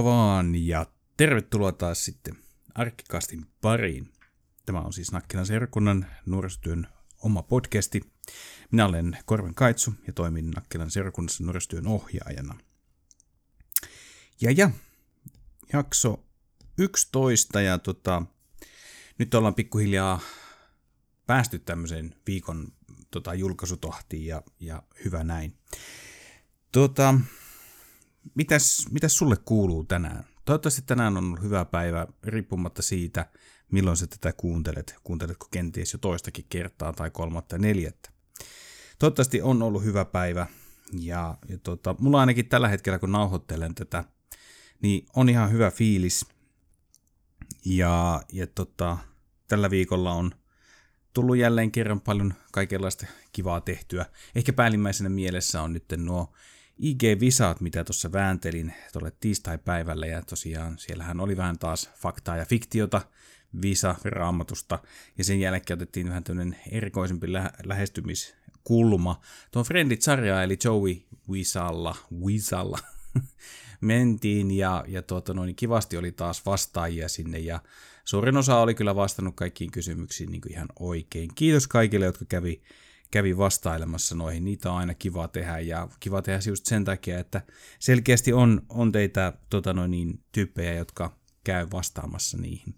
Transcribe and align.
Heippa 0.00 0.10
vaan 0.10 0.54
ja 0.54 0.86
tervetuloa 1.16 1.72
taas 1.72 2.04
sitten 2.04 2.36
Arkkikastin 2.74 3.46
pariin. 3.60 4.12
Tämä 4.66 4.80
on 4.80 4.92
siis 4.92 5.12
Nakkilan 5.12 5.46
seurakunnan 5.46 6.06
nuorisotyön 6.26 6.88
oma 7.22 7.42
podcasti. 7.42 8.00
Minä 8.70 8.86
olen 8.86 9.18
Korven 9.24 9.54
Kaitsu 9.54 9.94
ja 10.06 10.12
toimin 10.12 10.50
Nakkilan 10.50 10.90
seurakunnassa 10.90 11.44
nuorisotyön 11.44 11.86
ohjaajana. 11.86 12.58
Ja 14.40 14.50
ja, 14.50 14.70
jakso 15.72 16.24
11 16.78 17.60
ja 17.60 17.78
tota, 17.78 18.22
nyt 19.18 19.34
ollaan 19.34 19.54
pikkuhiljaa 19.54 20.20
päästy 21.26 21.58
tämmöiseen 21.58 22.14
viikon 22.26 22.72
tota, 23.10 23.34
julkaisutohtiin 23.34 24.26
ja, 24.26 24.42
ja 24.60 24.82
hyvä 25.04 25.24
näin. 25.24 25.56
Tota, 26.72 27.14
mitäs, 28.34 28.86
mitäs 28.90 29.16
sulle 29.16 29.36
kuuluu 29.44 29.84
tänään? 29.84 30.24
Toivottavasti 30.44 30.82
tänään 30.86 31.16
on 31.16 31.24
ollut 31.24 31.42
hyvä 31.42 31.64
päivä, 31.64 32.06
riippumatta 32.24 32.82
siitä, 32.82 33.26
milloin 33.72 33.96
sä 33.96 34.06
tätä 34.06 34.32
kuuntelet. 34.32 34.94
Kuunteletko 35.04 35.46
kenties 35.50 35.92
jo 35.92 35.98
toistakin 35.98 36.46
kertaa 36.48 36.92
tai 36.92 37.10
kolmatta 37.10 37.54
ja 37.54 37.58
neljättä. 37.58 38.10
Toivottavasti 38.98 39.42
on 39.42 39.62
ollut 39.62 39.84
hyvä 39.84 40.04
päivä. 40.04 40.46
Ja, 40.92 41.38
ja 41.48 41.58
tota, 41.58 41.96
mulla 41.98 42.20
ainakin 42.20 42.48
tällä 42.48 42.68
hetkellä, 42.68 42.98
kun 42.98 43.12
nauhoittelen 43.12 43.74
tätä, 43.74 44.04
niin 44.82 45.06
on 45.16 45.28
ihan 45.28 45.52
hyvä 45.52 45.70
fiilis. 45.70 46.26
Ja, 47.64 48.22
ja 48.32 48.46
tota, 48.46 48.98
tällä 49.48 49.70
viikolla 49.70 50.12
on 50.12 50.30
tullut 51.12 51.36
jälleen 51.36 51.72
kerran 51.72 52.00
paljon 52.00 52.34
kaikenlaista 52.52 53.06
kivaa 53.32 53.60
tehtyä. 53.60 54.06
Ehkä 54.34 54.52
päällimmäisenä 54.52 55.08
mielessä 55.08 55.62
on 55.62 55.72
nyt 55.72 55.84
nuo 55.96 56.32
IG-visaat, 56.80 57.60
mitä 57.60 57.84
tuossa 57.84 58.12
vääntelin 58.12 58.74
tuolle 58.92 59.12
tiistai-päivällä, 59.20 60.06
ja 60.06 60.22
tosiaan 60.22 60.78
siellähän 60.78 61.20
oli 61.20 61.36
vähän 61.36 61.58
taas 61.58 61.90
faktaa 61.96 62.36
ja 62.36 62.44
fiktiota, 62.44 63.00
visa 63.62 63.94
raamatusta, 64.04 64.78
ja 65.18 65.24
sen 65.24 65.40
jälkeen 65.40 65.76
otettiin 65.76 66.08
vähän 66.08 66.24
tämmöinen 66.24 66.56
erikoisempi 66.70 67.32
lä- 67.32 67.52
lähestymiskulma. 67.64 69.20
Tuon 69.50 69.64
Friendit-sarjaa, 69.64 70.42
eli 70.42 70.58
Joey 70.64 70.96
Wisalla, 71.30 71.96
Wisalla 72.20 72.78
mentiin, 73.80 74.50
ja, 74.50 74.84
ja 74.88 75.02
tuota, 75.02 75.34
noin, 75.34 75.56
kivasti 75.56 75.96
oli 75.96 76.12
taas 76.12 76.46
vastaajia 76.46 77.08
sinne, 77.08 77.38
ja 77.38 77.60
suurin 78.04 78.36
osa 78.36 78.56
oli 78.56 78.74
kyllä 78.74 78.94
vastannut 78.94 79.36
kaikkiin 79.36 79.70
kysymyksiin 79.70 80.30
niin 80.32 80.40
kuin 80.40 80.52
ihan 80.52 80.68
oikein. 80.78 81.30
Kiitos 81.34 81.68
kaikille, 81.68 82.06
jotka 82.06 82.24
kävi 82.24 82.62
kävi 83.10 83.36
vastailemassa 83.38 84.14
noihin. 84.14 84.44
Niitä 84.44 84.70
on 84.70 84.78
aina 84.78 84.94
kiva 84.94 85.28
tehdä 85.28 85.58
ja 85.58 85.88
kiva 86.00 86.22
tehdä 86.22 86.40
just 86.46 86.66
sen 86.66 86.84
takia, 86.84 87.18
että 87.18 87.42
selkeästi 87.78 88.32
on, 88.32 88.62
on 88.68 88.92
teitä 88.92 89.32
tota 89.50 89.72
noin, 89.72 89.90
niin, 89.90 90.20
tyyppejä, 90.32 90.74
jotka 90.74 91.16
käy 91.44 91.66
vastaamassa 91.72 92.38
niihin. 92.38 92.74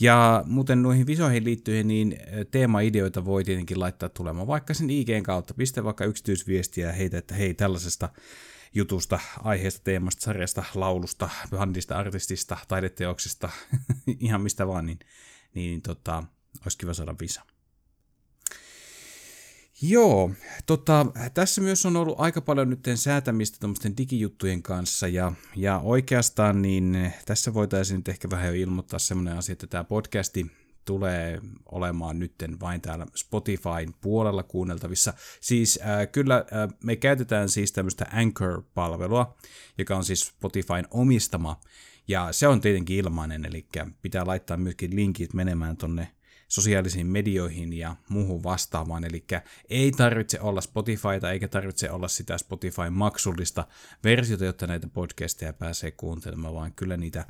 Ja 0.00 0.44
muuten 0.46 0.82
noihin 0.82 1.06
visoihin 1.06 1.44
liittyen, 1.44 1.88
niin 1.88 2.16
teemaideoita 2.50 3.24
voi 3.24 3.44
tietenkin 3.44 3.80
laittaa 3.80 4.08
tulemaan 4.08 4.46
vaikka 4.46 4.74
sen 4.74 4.90
IGn 4.90 5.22
kautta. 5.22 5.54
Pistä 5.54 5.84
vaikka 5.84 6.04
yksityisviestiä 6.04 6.92
heitä, 6.92 7.18
että 7.18 7.34
hei 7.34 7.54
tällaisesta 7.54 8.08
jutusta, 8.74 9.20
aiheesta, 9.38 9.80
teemasta, 9.84 10.24
sarjasta, 10.24 10.64
laulusta, 10.74 11.30
bändistä, 11.50 11.98
artistista, 11.98 12.56
taideteoksesta, 12.68 13.50
ihan 14.20 14.40
mistä 14.40 14.66
vaan, 14.66 14.86
niin, 14.86 14.98
niin 15.54 15.82
tota, 15.82 16.24
olisi 16.62 16.78
kiva 16.78 16.94
saada 16.94 17.14
visa. 17.20 17.42
Joo, 19.82 20.30
tota, 20.66 21.06
tässä 21.34 21.60
myös 21.60 21.86
on 21.86 21.96
ollut 21.96 22.20
aika 22.20 22.40
paljon 22.40 22.70
nyt 22.70 22.88
säätämistä 22.94 23.58
tuommoisten 23.60 23.96
digijuttujen 23.96 24.62
kanssa 24.62 25.08
ja, 25.08 25.32
ja 25.56 25.78
oikeastaan 25.78 26.62
niin 26.62 27.12
tässä 27.26 27.54
voitaisiin 27.54 27.96
nyt 27.96 28.08
ehkä 28.08 28.30
vähän 28.30 28.48
jo 28.48 28.54
ilmoittaa 28.54 28.98
semmoinen 28.98 29.36
asia, 29.36 29.52
että 29.52 29.66
tämä 29.66 29.84
podcasti 29.84 30.46
tulee 30.84 31.40
olemaan 31.66 32.18
nytten 32.18 32.60
vain 32.60 32.80
täällä 32.80 33.06
Spotifyn 33.16 33.94
puolella 34.00 34.42
kuunneltavissa. 34.42 35.14
Siis 35.40 35.78
äh, 35.82 36.08
kyllä 36.12 36.36
äh, 36.36 36.76
me 36.84 36.96
käytetään 36.96 37.48
siis 37.48 37.72
tämmöistä 37.72 38.06
Anchor-palvelua, 38.12 39.36
joka 39.78 39.96
on 39.96 40.04
siis 40.04 40.20
Spotifyn 40.20 40.86
omistama, 40.90 41.60
ja 42.08 42.32
se 42.32 42.48
on 42.48 42.60
tietenkin 42.60 42.96
ilmainen, 42.96 43.44
eli 43.44 43.66
pitää 44.02 44.26
laittaa 44.26 44.56
myöskin 44.56 44.96
linkit 44.96 45.34
menemään 45.34 45.76
tonne 45.76 46.08
sosiaalisiin 46.50 47.06
medioihin 47.06 47.72
ja 47.72 47.96
muuhun 48.08 48.42
vastaavaan. 48.42 49.04
Eli 49.04 49.24
ei 49.70 49.92
tarvitse 49.92 50.40
olla 50.40 50.60
Spotifyta 50.60 51.32
eikä 51.32 51.48
tarvitse 51.48 51.90
olla 51.90 52.08
sitä 52.08 52.38
Spotify 52.38 52.90
maksullista 52.90 53.66
versiota, 54.04 54.44
jotta 54.44 54.66
näitä 54.66 54.88
podcasteja 54.88 55.52
pääsee 55.52 55.90
kuuntelemaan, 55.90 56.54
vaan 56.54 56.72
kyllä 56.72 56.96
niitä 56.96 57.24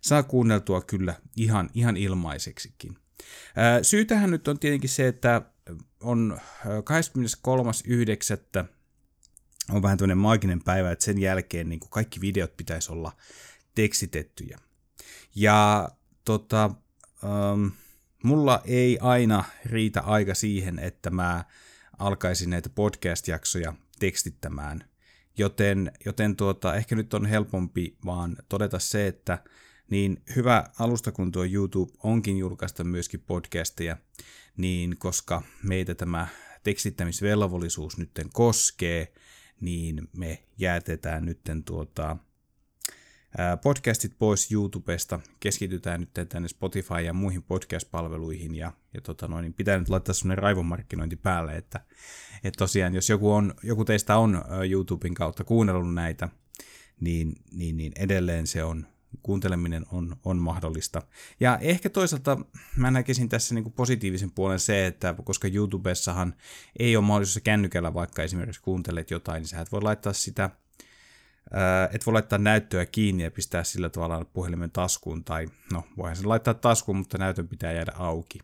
saa 0.00 0.22
kuunneltua 0.22 0.80
kyllä 0.80 1.14
ihan, 1.36 1.70
ihan 1.74 1.96
ilmaiseksikin. 1.96 2.96
Syy 3.82 4.04
tähän 4.04 4.30
nyt 4.30 4.48
on 4.48 4.58
tietenkin 4.58 4.90
se, 4.90 5.08
että 5.08 5.42
on 6.00 6.38
23.9. 6.66 8.64
on 9.70 9.82
vähän 9.82 9.98
tämmöinen 9.98 10.18
maaginen 10.18 10.62
päivä, 10.62 10.90
että 10.90 11.04
sen 11.04 11.18
jälkeen 11.18 11.68
niin 11.68 11.80
kaikki 11.90 12.20
videot 12.20 12.56
pitäisi 12.56 12.92
olla 12.92 13.12
tekstitettyjä. 13.74 14.58
Ja 15.34 15.88
tota, 16.24 16.70
um, 17.52 17.72
mulla 18.22 18.62
ei 18.64 18.98
aina 19.00 19.44
riitä 19.66 20.00
aika 20.00 20.34
siihen, 20.34 20.78
että 20.78 21.10
mä 21.10 21.44
alkaisin 21.98 22.50
näitä 22.50 22.68
podcast-jaksoja 22.68 23.74
tekstittämään. 23.98 24.84
Joten, 25.38 25.92
joten 26.04 26.36
tuota, 26.36 26.74
ehkä 26.74 26.96
nyt 26.96 27.14
on 27.14 27.26
helpompi 27.26 27.96
vaan 28.04 28.36
todeta 28.48 28.78
se, 28.78 29.06
että 29.06 29.38
niin 29.90 30.22
hyvä 30.36 30.64
alusta 30.78 31.12
kun 31.12 31.32
tuo 31.32 31.44
YouTube 31.44 31.92
onkin 32.02 32.38
julkaista 32.38 32.84
myöskin 32.84 33.20
podcasteja, 33.20 33.96
niin 34.56 34.96
koska 34.98 35.42
meitä 35.62 35.94
tämä 35.94 36.28
tekstittämisvelvollisuus 36.62 37.98
nytten 37.98 38.28
koskee, 38.32 39.12
niin 39.60 40.08
me 40.16 40.42
jäätetään 40.58 41.24
nytten 41.24 41.64
tuota, 41.64 42.16
podcastit 43.62 44.12
pois 44.18 44.52
YouTubesta, 44.52 45.20
keskitytään 45.40 46.00
nyt 46.00 46.28
tänne 46.28 46.48
Spotify 46.48 47.00
ja 47.04 47.12
muihin 47.12 47.42
podcast-palveluihin 47.42 48.54
ja, 48.54 48.72
ja 48.94 49.00
tota 49.00 49.28
noin, 49.28 49.42
niin 49.42 49.54
pitää 49.54 49.78
nyt 49.78 49.88
laittaa 49.88 50.14
sellainen 50.14 50.42
raivomarkkinointi 50.42 51.16
päälle, 51.16 51.56
että, 51.56 51.80
että 52.44 52.58
tosiaan 52.58 52.94
jos 52.94 53.08
joku, 53.08 53.32
on, 53.32 53.54
joku 53.62 53.84
teistä 53.84 54.16
on 54.16 54.44
YouTuben 54.70 55.14
kautta 55.14 55.44
kuunnellut 55.44 55.94
näitä, 55.94 56.28
niin, 57.00 57.32
niin, 57.52 57.76
niin 57.76 57.92
edelleen 57.96 58.46
se 58.46 58.64
on, 58.64 58.86
kuunteleminen 59.22 59.84
on, 59.92 60.16
on 60.24 60.38
mahdollista. 60.38 61.02
Ja 61.40 61.58
ehkä 61.58 61.90
toisaalta 61.90 62.38
mä 62.76 62.90
näkisin 62.90 63.28
tässä 63.28 63.54
niin 63.54 63.62
kuin 63.62 63.72
positiivisen 63.72 64.30
puolen 64.30 64.60
se, 64.60 64.86
että 64.86 65.14
koska 65.24 65.48
YouTubessahan 65.48 66.34
ei 66.78 66.96
ole 66.96 67.04
mahdollisuus 67.04 67.44
kännykällä 67.44 67.94
vaikka 67.94 68.22
esimerkiksi 68.22 68.62
kuuntelet 68.62 69.10
jotain, 69.10 69.40
niin 69.40 69.48
sä 69.48 69.60
et 69.60 69.72
voi 69.72 69.82
laittaa 69.82 70.12
sitä 70.12 70.50
et 71.92 72.06
voi 72.06 72.12
laittaa 72.12 72.38
näyttöä 72.38 72.86
kiinni 72.86 73.22
ja 73.22 73.30
pistää 73.30 73.64
sillä 73.64 73.90
tavalla 73.90 74.24
puhelimen 74.24 74.70
taskuun, 74.70 75.24
tai 75.24 75.46
no, 75.72 75.84
voihan 75.96 76.16
sen 76.16 76.28
laittaa 76.28 76.54
taskuun, 76.54 76.96
mutta 76.96 77.18
näytön 77.18 77.48
pitää 77.48 77.72
jäädä 77.72 77.92
auki. 77.94 78.38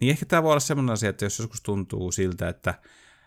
Niin 0.00 0.10
ehkä 0.10 0.26
tämä 0.26 0.42
voi 0.42 0.50
olla 0.50 0.60
sellainen 0.60 0.92
asia, 0.92 1.10
että 1.10 1.24
jos 1.24 1.38
joskus 1.38 1.60
tuntuu 1.60 2.12
siltä, 2.12 2.48
että 2.48 2.74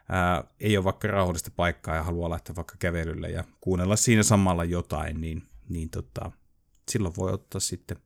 ää, 0.10 0.44
ei 0.60 0.78
ole 0.78 0.84
vaikka 0.84 1.08
rauhallista 1.08 1.52
paikkaa 1.56 1.96
ja 1.96 2.04
haluaa 2.04 2.30
laittaa 2.30 2.56
vaikka 2.56 2.76
kävelylle 2.80 3.30
ja 3.30 3.44
kuunnella 3.62 3.96
siinä 3.96 4.24
samalla 4.24 4.64
jotain, 4.64 5.22
niin, 5.22 5.44
niin 5.70 5.90
tota, 5.90 6.32
silloin 6.92 7.16
voi 7.18 7.32
ottaa 7.32 7.62
sitten 7.62 7.98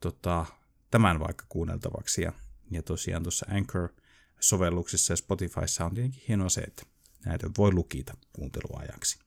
tota, 0.00 0.46
tämän 0.90 1.20
vaikka 1.20 1.44
kuunneltavaksi. 1.48 2.22
Ja, 2.22 2.32
ja 2.70 2.82
tosiaan 2.82 3.22
tuossa 3.22 3.46
Anchor-sovelluksessa 3.50 5.12
ja 5.12 5.16
Spotifyssa 5.16 5.84
on 5.84 5.94
tietenkin 5.94 6.22
hienoa 6.28 6.48
se, 6.48 6.60
että 6.60 6.82
näitä 7.24 7.50
voi 7.58 7.72
lukita 7.72 8.14
kuunteluajaksi. 8.32 9.25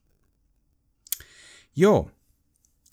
Joo. 1.79 2.11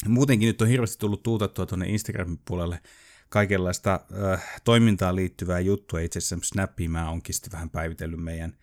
Muutenkin 0.08 0.46
nyt 0.46 0.62
on 0.62 0.68
hirveästi 0.68 0.98
tullut 0.98 1.22
tuutettua 1.22 1.66
tuonne 1.66 1.86
Instagramin 1.86 2.40
puolelle 2.44 2.80
kaikenlaista 3.28 4.00
äh, 4.32 4.60
toimintaan 4.64 5.16
liittyvää 5.16 5.60
juttua. 5.60 6.00
Itse 6.00 6.18
asiassa 6.18 6.36
Snappia 6.42 6.88
mä 6.88 7.10
onkin 7.10 7.34
sitten 7.34 7.52
vähän 7.52 7.70
päivitellyt 7.70 8.22
meidän 8.22 8.56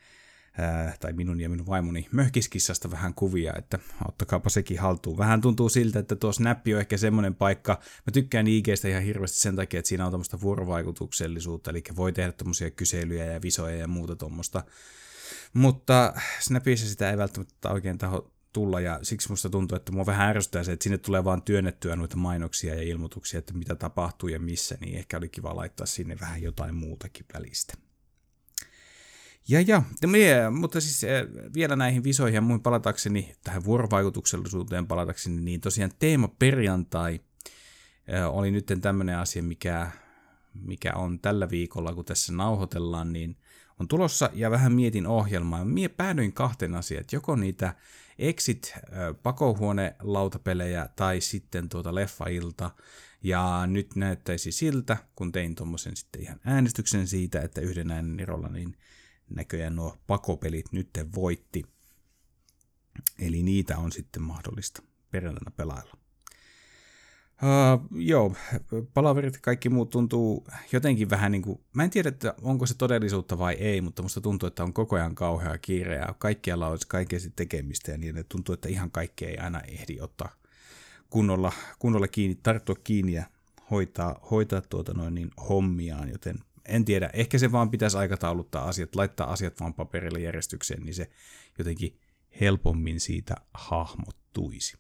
äh, 0.60 1.00
tai 1.00 1.14
minun 1.14 1.42
ja 1.42 1.50
minun 1.50 1.68
vaimoni 1.68 2.08
möhkiskissasta 2.12 2.92
vähän 2.92 3.14
kuvia, 3.14 3.54
että 3.58 3.80
ottakaapa 4.08 4.50
sekin 4.50 4.80
haltuun. 4.80 5.18
Vähän 5.18 5.42
tuntuu 5.42 5.70
siltä, 5.70 6.00
että 6.00 6.16
tuo 6.16 6.32
Snappi 6.32 6.74
on 6.74 6.80
ehkä 6.80 6.98
semmoinen 6.98 7.36
paikka, 7.36 7.80
mä 7.82 8.12
tykkään 8.14 8.48
IGstä 8.48 8.88
ihan 8.88 9.04
hirveästi 9.04 9.40
sen 9.40 9.56
takia, 9.56 9.80
että 9.80 9.90
siinä 9.90 10.06
on 10.06 10.12
tämmöistä 10.12 10.42
vuorovaikutuksellisuutta, 10.42 11.72
eli 11.72 11.84
voi 11.96 12.14
tehdä 12.14 12.32
tämmöisiä 12.32 12.72
kyselyjä 12.72 13.26
ja 13.26 13.42
visoja 13.42 13.76
ja 13.76 13.88
muuta 13.88 14.16
tuommoista. 14.16 14.64
Mutta 15.54 16.14
Snapissa 16.40 16.88
sitä 16.88 17.12
ei 17.12 17.18
välttämättä 17.18 17.70
oikein 17.70 17.98
taho 17.98 18.33
tulla 18.54 18.80
ja 18.80 19.00
siksi 19.02 19.30
musta 19.30 19.50
tuntuu, 19.50 19.76
että 19.76 19.92
mua 19.92 20.06
vähän 20.06 20.30
ärsyttää 20.30 20.64
se, 20.64 20.72
että 20.72 20.84
sinne 20.84 20.98
tulee 20.98 21.24
vaan 21.24 21.42
työnnettyä 21.42 21.96
noita 21.96 22.18
mainoksia 22.18 22.76
ja 22.76 22.84
ilmoituksia, 22.84 23.40
että 23.40 23.54
mitä 23.54 23.76
tapahtuu 23.76 24.30
ja 24.30 24.40
missä, 24.40 24.78
niin 24.82 24.98
ehkä 24.98 25.18
oli 25.18 25.30
kiva 25.30 25.56
laittaa 25.56 25.86
sinne 25.86 26.18
vähän 26.22 26.42
jotain 26.42 26.76
muutakin 26.76 27.26
välistä. 27.34 27.74
Ja, 29.48 29.62
ja, 29.62 29.84
mutta 30.52 30.82
siis 30.82 31.02
vielä 31.54 31.76
näihin 31.76 32.04
visoihin 32.04 32.36
ja 32.36 32.42
muihin 32.42 32.64
palatakseni, 32.64 33.36
tähän 33.44 33.66
vuorovaikutuksellisuuteen 33.66 34.88
palatakseni, 34.88 35.42
niin 35.42 35.62
tosiaan 35.62 35.92
teema 36.00 36.28
perjantai 36.28 37.20
oli 38.32 38.52
nyt 38.52 38.72
tämmöinen 38.82 39.18
asia, 39.18 39.44
mikä, 39.44 39.92
mikä 40.54 40.94
on 40.96 41.20
tällä 41.20 41.50
viikolla, 41.50 41.94
kun 41.94 42.06
tässä 42.06 42.34
nauhoitellaan, 42.34 43.14
niin 43.14 43.38
on 43.80 43.88
tulossa 43.88 44.30
ja 44.34 44.52
vähän 44.52 44.74
mietin 44.74 45.08
ohjelmaa. 45.08 45.66
Mie 45.66 45.90
päädyin 45.90 46.34
kahteen 46.34 46.76
asiaan, 46.76 47.06
joko 47.12 47.36
niitä 47.36 47.76
exit 48.20 48.74
pakohuone 49.24 49.96
lautapelejä 50.02 50.90
tai 50.96 51.22
sitten 51.22 51.70
tuota 51.70 51.96
leffailta. 51.96 52.72
Ja 53.24 53.64
nyt 53.68 53.96
näyttäisi 53.96 54.52
siltä, 54.52 54.98
kun 55.16 55.32
tein 55.32 55.56
tuommoisen 55.56 55.96
sitten 55.96 56.22
ihan 56.22 56.40
äänestyksen 56.46 57.08
siitä, 57.08 57.42
että 57.42 57.62
yhden 57.62 57.92
äänen 57.92 58.20
erolla, 58.20 58.50
niin 58.50 58.78
näköjään 59.30 59.76
nuo 59.76 59.98
pakopelit 60.08 60.66
nyt 60.72 60.90
voitti. 61.16 61.64
Eli 63.20 63.44
niitä 63.44 63.78
on 63.78 63.92
sitten 63.92 64.22
mahdollista 64.22 64.84
perjantaina 65.12 65.52
pelailla. 65.52 66.03
Uh, 67.44 68.00
joo, 68.00 68.36
palaverit 68.94 69.34
ja 69.34 69.40
kaikki 69.42 69.70
muut 69.70 69.90
tuntuu 69.90 70.48
jotenkin 70.72 71.10
vähän 71.10 71.32
niin 71.32 71.42
kuin, 71.42 71.60
mä 71.74 71.84
en 71.84 71.90
tiedä, 71.90 72.10
että 72.10 72.34
onko 72.42 72.66
se 72.66 72.78
todellisuutta 72.78 73.38
vai 73.38 73.54
ei, 73.54 73.82
mutta 73.82 74.02
musta 74.02 74.22
tuntuu, 74.22 74.48
että 74.48 74.64
on 74.64 74.74
koko 74.74 74.96
ajan 74.96 75.16
kauhea 75.16 75.58
kiire 75.58 75.96
ja 75.96 76.16
kaikkialla 76.18 76.68
olisi 76.68 76.88
kaikkea 76.88 77.20
tekemistä 77.36 77.92
ja 77.92 77.98
niin, 77.98 78.18
että 78.18 78.30
tuntuu, 78.30 78.54
että 78.54 78.70
ihan 78.70 78.92
kaikkea 78.92 79.30
ei 79.30 79.38
aina 79.38 79.62
ehdi 79.62 80.00
ottaa 80.00 80.30
kunnolla, 81.10 81.52
kunnolla 81.80 82.08
kiinni, 82.08 82.40
tarttua 82.44 82.76
kiinni 82.84 83.14
ja 83.14 83.24
hoitaa, 83.72 84.20
hoitaa 84.32 84.62
tuota 84.62 84.94
noin 84.94 85.16
niin 85.16 85.32
hommiaan, 85.50 86.10
joten 86.10 86.40
en 86.66 86.86
tiedä, 86.86 87.10
ehkä 87.14 87.38
se 87.38 87.52
vaan 87.52 87.72
pitäisi 87.72 87.98
aikatauluttaa 87.98 88.68
asiat, 88.68 88.96
laittaa 88.96 89.32
asiat 89.32 89.60
vaan 89.60 89.74
paperille 89.74 90.20
järjestykseen, 90.20 90.84
niin 90.84 90.96
se 90.96 91.10
jotenkin 91.58 92.00
helpommin 92.42 93.00
siitä 93.00 93.36
hahmottuisi. 93.54 94.78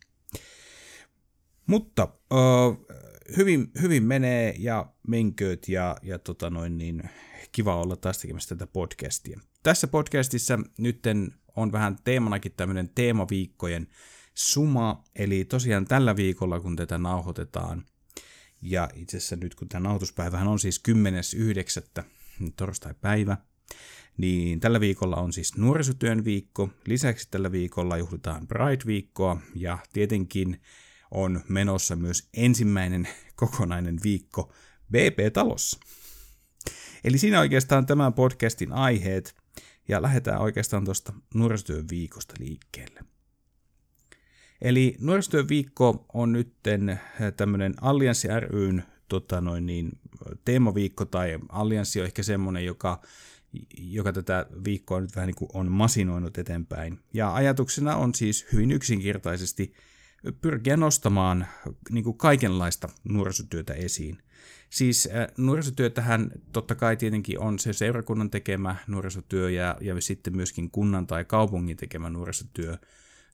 Mutta 1.67 2.07
uh, 2.31 2.87
hyvin, 3.37 3.71
hyvin 3.81 4.03
menee 4.03 4.55
ja 4.57 4.93
menkööt 5.07 5.69
ja, 5.69 5.97
ja 6.01 6.19
tota 6.19 6.49
noin 6.49 6.77
niin, 6.77 7.03
kiva 7.51 7.75
olla 7.75 7.95
taas 7.95 8.17
tekemässä 8.17 8.55
tätä 8.55 8.67
podcastia. 8.67 9.39
Tässä 9.63 9.87
podcastissa 9.87 10.59
nytten 10.77 11.31
on 11.55 11.71
vähän 11.71 11.97
teemanakin 12.03 12.53
tämmöinen 12.57 12.89
teemaviikkojen 12.95 13.87
suma, 14.35 15.03
eli 15.15 15.45
tosiaan 15.45 15.85
tällä 15.85 16.15
viikolla, 16.15 16.59
kun 16.59 16.75
tätä 16.75 16.97
nauhoitetaan, 16.97 17.85
ja 18.61 18.89
itse 18.95 19.17
asiassa 19.17 19.35
nyt 19.35 19.55
kun 19.55 19.69
tämä 19.69 19.83
nauhoituspäivähän 19.83 20.47
on 20.47 20.59
siis 20.59 20.83
10.9. 21.99 22.03
torstai-päivä, 22.55 23.37
niin 24.17 24.59
tällä 24.59 24.79
viikolla 24.79 25.15
on 25.15 25.33
siis 25.33 25.57
nuorisotyön 25.57 26.25
viikko. 26.25 26.69
Lisäksi 26.87 27.27
tällä 27.31 27.51
viikolla 27.51 27.97
juhlitaan 27.97 28.47
Pride-viikkoa 28.47 29.41
ja 29.55 29.77
tietenkin 29.93 30.61
on 31.13 31.41
menossa 31.47 31.95
myös 31.95 32.29
ensimmäinen 32.33 33.07
kokonainen 33.35 33.99
viikko 34.03 34.53
BP-talossa. 34.91 35.79
Eli 37.03 37.17
siinä 37.17 37.39
oikeastaan 37.39 37.85
tämän 37.85 38.13
podcastin 38.13 38.71
aiheet 38.71 39.35
ja 39.87 40.01
lähdetään 40.01 40.41
oikeastaan 40.41 40.85
tuosta 40.85 41.13
nuorisotyön 41.33 41.89
viikosta 41.89 42.33
liikkeelle. 42.39 42.99
Eli 44.61 44.95
nuorisotyön 44.99 45.49
viikko 45.49 46.05
on 46.13 46.31
nyt 46.31 46.53
tämmöinen 47.37 47.73
Allianssi 47.81 48.27
ryn 48.39 48.83
tota 49.07 49.41
noin 49.41 49.65
niin, 49.65 49.99
teemaviikko, 50.45 51.05
tai 51.05 51.39
Allianssi 51.49 51.99
on 51.99 52.05
ehkä 52.05 52.23
semmoinen, 52.23 52.65
joka, 52.65 53.01
joka 53.77 54.13
tätä 54.13 54.45
viikkoa 54.65 55.01
nyt 55.01 55.15
vähän 55.15 55.27
niin 55.27 55.35
kuin 55.35 55.49
on 55.53 55.71
masinoinut 55.71 56.37
eteenpäin. 56.37 56.99
Ja 57.13 57.33
ajatuksena 57.33 57.95
on 57.95 58.15
siis 58.15 58.45
hyvin 58.53 58.71
yksinkertaisesti 58.71 59.73
pyrkiä 60.41 60.77
nostamaan 60.77 61.47
niin 61.89 62.03
kuin 62.03 62.17
kaikenlaista 62.17 62.89
nuorisotyötä 63.03 63.73
esiin. 63.73 64.17
Siis 64.69 65.09
äh, 65.15 65.27
nuorisotyötähän 65.37 66.31
totta 66.51 66.75
kai 66.75 66.97
tietenkin 66.97 67.39
on 67.39 67.59
se 67.59 67.73
seurakunnan 67.73 68.29
tekemä 68.29 68.75
nuorisotyö 68.87 69.49
ja, 69.49 69.77
ja 69.81 70.01
sitten 70.01 70.35
myöskin 70.35 70.71
kunnan 70.71 71.07
tai 71.07 71.25
kaupungin 71.25 71.77
tekemä 71.77 72.09
nuorisotyö 72.09 72.77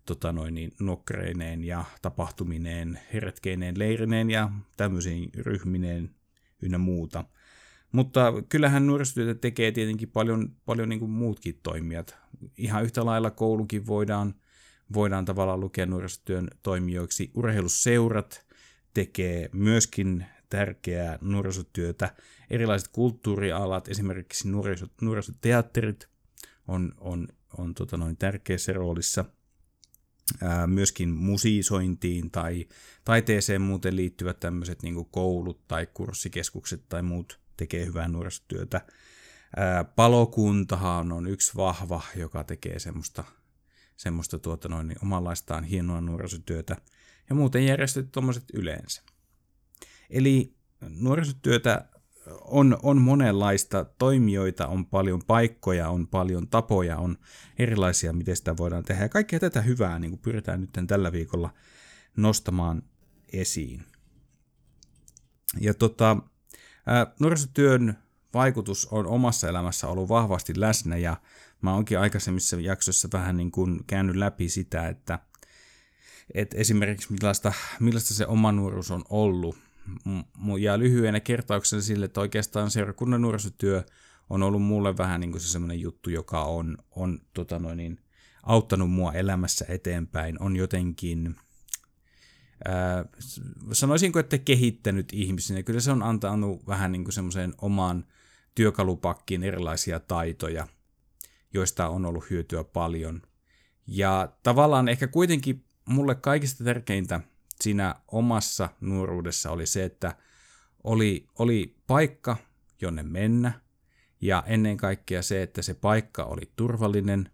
tota 0.06 0.31
noin, 0.31 0.53
niin, 0.53 0.71
nokreineen 0.80 1.63
ja 1.63 1.86
tapahtumineen, 2.01 3.00
heretkeineen, 3.13 3.80
leirineen 3.80 4.30
ja 4.30 4.51
tämmöisiin 4.77 5.30
ryhmineen 5.35 6.15
ynnä 6.62 6.77
muuta. 6.77 7.25
Mutta 7.92 8.33
kyllähän 8.50 8.88
nuorisotyötä 8.88 9.39
tekee 9.39 9.71
tietenkin 9.71 10.09
paljon, 10.09 10.56
paljon 10.65 10.89
niin 10.89 11.00
kuin 11.00 11.12
muutkin 11.12 11.59
toimijat. 11.63 12.18
Ihan 12.57 12.83
yhtä 12.83 13.06
lailla 13.06 13.31
koulukin 13.31 13.88
voidaan, 13.88 14.33
voidaan 14.94 15.25
tavallaan 15.25 15.59
lukea 15.59 15.86
nuorisotyön 15.86 16.47
toimijoiksi. 16.63 17.31
Urheilusseurat 17.33 18.45
tekee 18.94 19.50
myöskin 19.53 20.25
tärkeää 20.50 21.19
nuorisotyötä. 21.21 22.15
Erilaiset 22.50 22.88
kulttuurialat, 22.88 23.88
esimerkiksi 23.88 24.47
nuorisoteatterit 25.01 26.09
on, 26.68 26.91
on, 26.97 27.27
on 27.57 27.74
tota 27.74 27.97
noin 27.97 28.18
tärkeässä 28.18 28.74
roolissa– 28.74 29.25
myöskin 30.68 31.09
musiisointiin 31.09 32.31
tai 32.31 32.68
taiteeseen 33.06 33.62
muuten 33.62 33.95
liittyvät 33.95 34.39
tämmöiset 34.39 34.83
niin 34.83 35.06
koulut 35.06 35.68
tai 35.68 35.88
kurssikeskukset 35.94 36.89
tai 36.89 37.01
muut 37.01 37.39
tekee 37.57 37.85
hyvää 37.85 38.07
nuorisotyötä. 38.07 38.81
palokuntahan 39.95 41.12
on 41.12 41.27
yksi 41.27 41.56
vahva, 41.56 42.01
joka 42.15 42.44
tekee 42.44 42.80
semmoista, 42.80 43.24
semmoista 44.00 44.40
tuota 44.40 44.69
noin, 44.69 44.88
niin 44.88 44.98
omanlaistaan 45.04 45.63
hienoa 45.63 46.01
nuorisotyötä 46.01 46.78
ja 47.30 47.36
muuten 47.36 47.66
järjestöt 47.66 48.12
tuommoiset 48.12 48.44
yleensä. 48.54 49.01
Eli 50.10 50.56
nuorisotyötä 50.81 51.86
on, 52.42 52.78
on 52.84 53.01
monenlaista 53.01 53.86
toimijoita, 53.86 54.68
on 54.68 54.86
paljon 54.86 55.22
paikkoja, 55.28 55.90
on 55.90 56.07
paljon 56.07 56.48
tapoja, 56.48 56.98
on 56.98 57.18
erilaisia, 57.60 58.13
miten 58.13 58.36
sitä 58.36 58.57
voidaan 58.57 58.84
tehdä. 58.84 59.04
Ja 59.04 59.10
kaikkea 59.10 59.40
tätä 59.40 59.62
hyvää 59.62 60.00
niin 60.00 60.12
kuin 60.12 60.21
pyritään 60.21 60.62
nyt 60.62 60.88
tällä 60.88 61.12
viikolla 61.12 61.54
nostamaan 62.18 62.83
esiin. 63.33 63.83
Ja 65.59 65.73
tota, 65.73 66.18
nuorisotyön 67.19 67.97
vaikutus 68.33 68.85
on 68.85 69.07
omassa 69.07 69.50
elämässä 69.50 69.88
ollut 69.88 70.09
vahvasti 70.09 70.54
läsnä 70.59 70.97
ja 70.97 71.18
mä 71.61 71.73
oonkin 71.73 71.99
aikaisemmissa 71.99 72.56
jaksoissa 72.59 73.09
vähän 73.13 73.37
niin 73.37 73.51
kuin 73.51 73.80
käynyt 73.87 74.16
läpi 74.16 74.49
sitä, 74.49 74.87
että, 74.87 75.19
että 76.33 76.57
esimerkiksi 76.57 77.13
millaista, 77.13 77.54
millaista 77.80 78.13
se 78.13 78.28
oma 78.28 78.51
nuoruus 78.51 78.92
on 78.92 79.04
ollut. 79.09 79.57
Ja 80.59 80.80
lyhyenä 80.80 81.19
kertauksena 81.19 81.81
sille, 81.81 82.06
että 82.06 82.21
oikeastaan 82.21 82.71
seurakunnan 82.71 83.21
nuorisotyö 83.21 83.83
on 84.30 84.44
ollut 84.44 84.61
mulle 84.61 84.97
vähän 84.97 85.19
niin 85.19 85.31
kuin 85.31 85.42
se 85.42 85.47
semmoinen 85.47 85.81
juttu, 85.81 86.09
joka 86.09 86.44
on, 86.44 86.78
on 86.95 87.19
tota 87.33 87.59
noin, 87.59 87.78
niin, 87.78 87.99
auttanut 88.44 88.92
mua 88.92 89.13
elämässä 89.13 89.66
eteenpäin, 89.68 90.42
on 90.42 90.56
jotenkin, 90.56 91.35
ää, 92.66 93.06
sanoisinko, 93.71 94.19
että 94.19 94.37
kehittänyt 94.37 95.13
ihmisinä. 95.13 95.63
Kyllä 95.63 95.80
se 95.80 95.92
on 95.92 96.04
antanut 96.04 96.68
vähän 96.68 96.92
niin 96.92 97.04
kuin 97.04 97.13
semmoiseen 97.13 97.54
omaan 97.61 98.06
työkalupakkiin 98.56 99.44
erilaisia 99.44 99.99
taitoja, 99.99 100.68
joista 101.53 101.89
on 101.89 102.06
ollut 102.06 102.29
hyötyä 102.29 102.63
paljon. 102.63 103.21
Ja 103.87 104.33
tavallaan 104.44 104.87
ehkä 104.87 105.07
kuitenkin 105.07 105.65
mulle 105.85 106.15
kaikista 106.15 106.63
tärkeintä 106.63 107.21
siinä 107.61 107.95
omassa 108.07 108.69
nuoruudessa 108.81 109.51
oli 109.51 109.65
se, 109.65 109.83
että 109.83 110.15
oli, 110.83 111.27
oli 111.39 111.75
paikka, 111.87 112.37
jonne 112.81 113.03
mennä, 113.03 113.61
ja 114.21 114.44
ennen 114.47 114.77
kaikkea 114.77 115.21
se, 115.21 115.41
että 115.41 115.61
se 115.61 115.73
paikka 115.73 116.23
oli 116.23 116.51
turvallinen, 116.56 117.31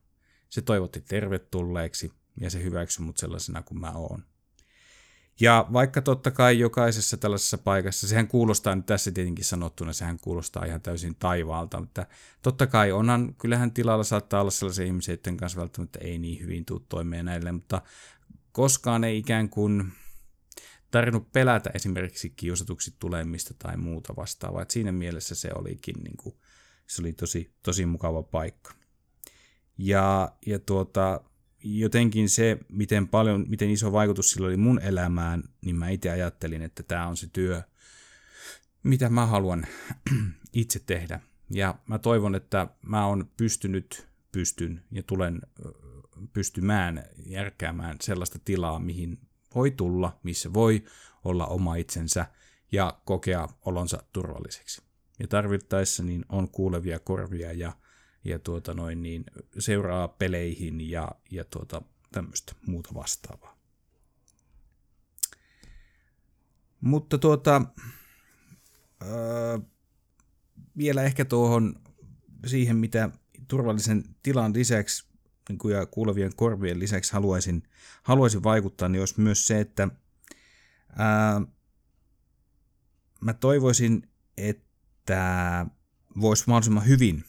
se 0.50 0.62
toivotti 0.62 1.02
tervetulleeksi 1.02 2.12
ja 2.42 2.50
se 2.50 2.64
hyväksyi 2.64 3.06
mut 3.06 3.18
sellaisena 3.18 3.62
kuin 3.62 3.80
mä 3.80 3.92
oon. 3.92 4.24
Ja 5.40 5.68
vaikka 5.74 6.02
totta 6.02 6.32
kai 6.32 6.60
jokaisessa 6.60 7.18
tällaisessa 7.18 7.58
paikassa, 7.58 8.08
sehän 8.08 8.28
kuulostaa 8.28 8.76
nyt 8.76 8.86
tässä 8.86 9.12
tietenkin 9.12 9.46
sanottuna, 9.46 9.94
sehän 9.94 10.20
kuulostaa 10.20 10.66
ihan 10.66 10.82
täysin 10.82 11.16
taivaalta, 11.16 11.80
mutta 11.80 12.06
totta 12.42 12.68
kai 12.68 12.92
onhan, 12.92 13.36
kyllähän 13.38 13.72
tilalla 13.72 14.04
saattaa 14.04 14.42
olla 14.42 14.52
sellaisia 14.52 14.86
ihmisiä, 14.86 15.14
joiden 15.14 15.38
kanssa 15.38 15.60
välttämättä 15.60 16.00
ei 16.00 16.18
niin 16.18 16.42
hyvin 16.42 16.66
tule 16.66 16.82
toimeen 16.90 17.26
näille, 17.26 17.52
mutta 17.52 17.82
koskaan 18.52 19.04
ei 19.04 19.18
ikään 19.18 19.50
kuin 19.50 19.92
tarvinnut 20.92 21.32
pelätä 21.32 21.72
esimerkiksi 21.74 22.30
kiusatuksi 22.30 22.96
tulemista 23.00 23.54
tai 23.60 23.78
muuta 23.78 24.16
vastaavaa. 24.16 24.62
Et 24.62 24.72
siinä 24.72 24.92
mielessä 24.92 25.36
se 25.36 25.50
olikin 25.56 25.96
niin 26.04 26.18
kuin, 26.18 26.36
se 26.88 27.02
oli 27.02 27.14
tosi, 27.14 27.54
tosi 27.64 27.86
mukava 27.86 28.24
paikka. 28.24 28.74
Ja, 29.78 30.32
ja 30.46 30.60
tuota, 30.60 31.22
jotenkin 31.66 32.30
se, 32.30 32.58
miten 32.70 33.08
paljon, 33.08 33.46
miten 33.48 33.70
iso 33.70 33.92
vaikutus 33.92 34.32
sillä 34.32 34.48
oli 34.48 34.58
mun 34.58 34.80
elämään, 34.82 35.44
niin 35.62 35.76
mä 35.76 35.90
itse 35.90 36.10
ajattelin, 36.10 36.62
että 36.62 36.84
tämä 36.84 37.08
on 37.08 37.18
se 37.18 37.28
työ, 37.34 37.62
mitä 38.84 39.10
mä 39.10 39.26
haluan 39.26 39.68
itse 40.54 40.80
tehdä 40.80 41.20
Ja 41.50 41.76
mä 41.88 42.00
toivon, 42.00 42.36
että 42.36 42.68
mä 42.82 43.08
oon 43.08 43.30
pystynyt, 43.38 44.08
pystyn 44.32 44.84
ja 44.92 45.04
tulen 45.04 45.42
pystymään 46.34 47.04
järkäämään 47.26 47.98
sellaista 48.02 48.40
tilaa, 48.46 48.80
mihin 48.80 49.20
voi 49.56 49.72
tulla, 49.72 50.20
missä 50.24 50.54
voi 50.54 50.84
olla 51.24 51.46
oma 51.48 51.76
itsensä 51.76 52.26
ja 52.72 53.00
kokea 53.06 53.48
olonsa 53.66 54.04
turvalliseksi. 54.14 54.82
Ja 55.20 55.28
tarvittaessa 55.28 56.04
niin 56.04 56.26
on 56.30 56.50
kuulevia 56.50 57.00
korvia 57.00 57.52
ja, 57.52 57.74
ja 58.26 58.40
tuota 58.40 58.74
noin, 58.74 59.04
niin 59.04 59.24
seuraa 59.60 60.08
peleihin 60.08 60.90
ja, 60.90 61.12
ja 61.32 61.44
tuota, 61.44 61.82
tämmöistä 62.12 62.54
muuta 62.68 62.90
vastaavaa. 62.94 63.58
Mutta 66.82 67.18
tuota, 67.18 67.62
öö, 69.04 69.60
vielä 70.78 71.04
ehkä 71.04 71.26
tuohon 71.26 71.82
siihen, 72.46 72.76
mitä 72.76 73.10
turvallisen 73.48 74.04
tilan 74.24 74.54
lisäksi 74.54 75.08
niin 75.50 75.58
kuin 75.58 75.76
ja 75.76 75.86
kuulevien 75.86 76.36
korvien 76.36 76.80
lisäksi 76.80 77.14
haluaisin, 77.14 77.64
haluaisin 78.04 78.44
vaikuttaa, 78.44 78.90
niin 78.90 79.00
olisi 79.00 79.22
myös 79.22 79.48
se, 79.48 79.60
että 79.60 79.88
ää, 80.96 81.42
mä 83.22 83.34
toivoisin, 83.34 84.10
että 84.38 85.66
voisi 86.22 86.44
mahdollisimman 86.48 86.88
hyvin 86.88 87.26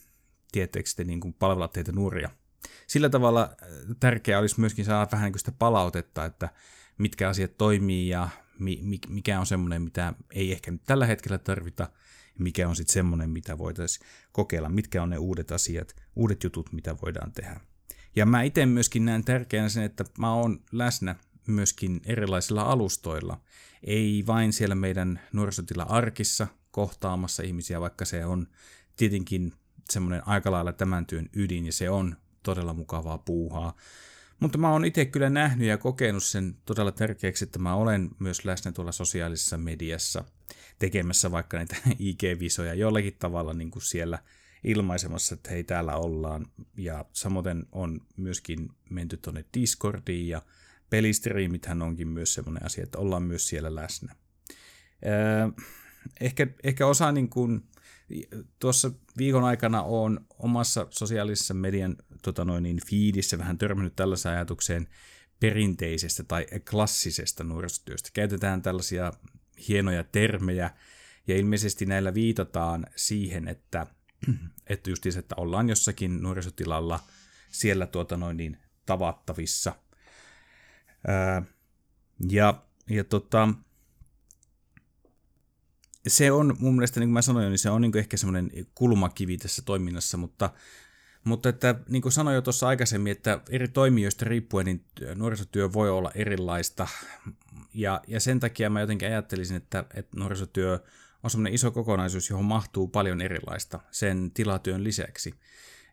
tietysti 0.56 1.04
niin 1.04 1.20
kuin 1.20 1.34
palvella 1.34 1.68
teitä 1.68 1.92
nuoria. 1.92 2.30
Sillä 2.86 3.08
tavalla 3.08 3.56
tärkeää 4.00 4.40
olisi 4.40 4.60
myöskin 4.60 4.84
saada 4.84 5.08
vähän 5.12 5.32
niin 5.32 5.38
sitä 5.38 5.52
palautetta, 5.52 6.24
että 6.24 6.48
mitkä 6.98 7.28
asiat 7.28 7.58
toimii 7.58 8.08
ja 8.08 8.28
mikä 9.08 9.40
on 9.40 9.46
semmoinen, 9.46 9.82
mitä 9.82 10.14
ei 10.30 10.52
ehkä 10.52 10.70
nyt 10.70 10.82
tällä 10.86 11.06
hetkellä 11.06 11.38
tarvita, 11.38 11.90
mikä 12.38 12.68
on 12.68 12.76
sitten 12.76 12.92
semmoinen, 12.92 13.30
mitä 13.30 13.58
voitaisiin 13.58 14.06
kokeilla, 14.32 14.68
mitkä 14.68 15.02
on 15.02 15.10
ne 15.10 15.18
uudet 15.18 15.52
asiat, 15.52 15.96
uudet 16.16 16.44
jutut, 16.44 16.72
mitä 16.72 16.96
voidaan 17.02 17.32
tehdä. 17.32 17.60
Ja 18.16 18.26
mä 18.26 18.42
itse 18.42 18.66
myöskin 18.66 19.04
näen 19.04 19.24
tärkeänä 19.24 19.68
sen, 19.68 19.82
että 19.82 20.04
mä 20.18 20.34
oon 20.34 20.60
läsnä 20.72 21.16
myöskin 21.46 22.00
erilaisilla 22.06 22.62
alustoilla. 22.62 23.40
Ei 23.82 24.24
vain 24.26 24.52
siellä 24.52 24.74
meidän 24.74 25.20
nuorisotila 25.32 25.82
arkissa 25.82 26.46
kohtaamassa 26.70 27.42
ihmisiä, 27.42 27.80
vaikka 27.80 28.04
se 28.04 28.26
on 28.26 28.46
tietenkin 28.96 29.52
semmoinen 29.92 30.28
aika 30.28 30.50
lailla 30.50 30.72
tämän 30.72 31.06
työn 31.06 31.28
ydin 31.32 31.66
ja 31.66 31.72
se 31.72 31.90
on 31.90 32.16
todella 32.42 32.74
mukavaa 32.74 33.18
puuhaa. 33.18 33.76
Mutta 34.40 34.58
mä 34.58 34.72
oon 34.72 34.84
itse 34.84 35.04
kyllä 35.04 35.30
nähnyt 35.30 35.68
ja 35.68 35.78
kokenut 35.78 36.24
sen 36.24 36.56
todella 36.64 36.92
tärkeäksi, 36.92 37.44
että 37.44 37.58
mä 37.58 37.74
olen 37.74 38.10
myös 38.18 38.44
läsnä 38.44 38.72
tuolla 38.72 38.92
sosiaalisessa 38.92 39.58
mediassa 39.58 40.24
tekemässä 40.78 41.30
vaikka 41.30 41.56
näitä 41.56 41.76
IG-visoja 41.98 42.74
jollakin 42.74 43.16
tavalla 43.18 43.54
niin 43.54 43.70
kuin 43.70 43.82
siellä– 43.82 44.18
ilmaisemassa, 44.66 45.34
että 45.34 45.50
hei 45.50 45.64
täällä 45.64 45.96
ollaan. 45.96 46.46
Ja 46.76 47.04
samoin 47.12 47.66
on 47.72 48.00
myöskin 48.16 48.68
menty 48.90 49.16
tuonne 49.16 49.44
Discordiin 49.54 50.28
ja 50.28 50.42
pelistriimithän 50.90 51.82
onkin 51.82 52.08
myös 52.08 52.34
semmoinen 52.34 52.66
asia, 52.66 52.84
että 52.84 52.98
ollaan 52.98 53.22
myös 53.22 53.48
siellä 53.48 53.74
läsnä. 53.74 54.16
Ehkä, 56.20 56.46
ehkä 56.64 56.86
osa 56.86 57.12
niin 57.12 57.28
kuin, 57.28 57.62
tuossa 58.58 58.90
viikon 59.18 59.44
aikana 59.44 59.82
on 59.82 60.26
omassa 60.38 60.86
sosiaalisessa 60.90 61.54
median 61.54 61.96
tota 62.22 62.44
noin, 62.44 62.62
niin 62.62 62.80
feedissä 62.90 63.38
vähän 63.38 63.58
törmännyt 63.58 63.96
tällaiseen 63.96 64.34
ajatukseen 64.34 64.88
perinteisestä 65.40 66.24
tai 66.24 66.46
klassisesta 66.70 67.44
nuorisotyöstä. 67.44 68.10
Käytetään 68.12 68.62
tällaisia 68.62 69.12
hienoja 69.68 70.04
termejä, 70.04 70.70
ja 71.26 71.36
ilmeisesti 71.36 71.86
näillä 71.86 72.14
viitataan 72.14 72.86
siihen, 72.96 73.48
että 73.48 73.86
että 74.66 74.90
just 74.90 75.06
että 75.06 75.34
ollaan 75.38 75.68
jossakin 75.68 76.22
nuorisotilalla 76.22 77.00
siellä 77.50 77.86
tuota 77.86 78.16
noin 78.16 78.36
niin 78.36 78.58
tavattavissa. 78.86 79.72
Ää, 81.08 81.42
ja, 82.30 82.62
ja 82.90 83.04
tota, 83.04 83.48
se 86.06 86.32
on 86.32 86.56
mun 86.58 86.74
mielestä, 86.74 87.00
niin 87.00 87.08
kuin 87.08 87.14
mä 87.14 87.22
sanoin, 87.22 87.48
niin 87.48 87.58
se 87.58 87.70
on 87.70 87.80
niin 87.80 87.98
ehkä 87.98 88.16
semmoinen 88.16 88.50
kulmakivi 88.74 89.36
tässä 89.36 89.62
toiminnassa, 89.62 90.16
mutta, 90.16 90.50
mutta 91.24 91.48
että 91.48 91.74
niin 91.88 92.02
kuin 92.02 92.12
sanoin 92.12 92.34
jo 92.34 92.42
tuossa 92.42 92.68
aikaisemmin, 92.68 93.12
että 93.12 93.40
eri 93.50 93.68
toimijoista 93.68 94.24
riippuen 94.24 94.66
niin 94.66 94.84
nuorisotyö 95.14 95.72
voi 95.72 95.90
olla 95.90 96.10
erilaista, 96.14 96.88
ja, 97.74 98.00
ja 98.06 98.20
sen 98.20 98.40
takia 98.40 98.70
mä 98.70 98.80
jotenkin 98.80 99.08
ajattelisin, 99.08 99.56
että, 99.56 99.84
että 99.94 100.18
nuorisotyö 100.18 100.78
on 101.22 101.30
semmoinen 101.30 101.54
iso 101.54 101.70
kokonaisuus, 101.70 102.30
johon 102.30 102.44
mahtuu 102.44 102.88
paljon 102.88 103.20
erilaista 103.20 103.80
sen 103.90 104.30
tilatyön 104.34 104.84
lisäksi. 104.84 105.34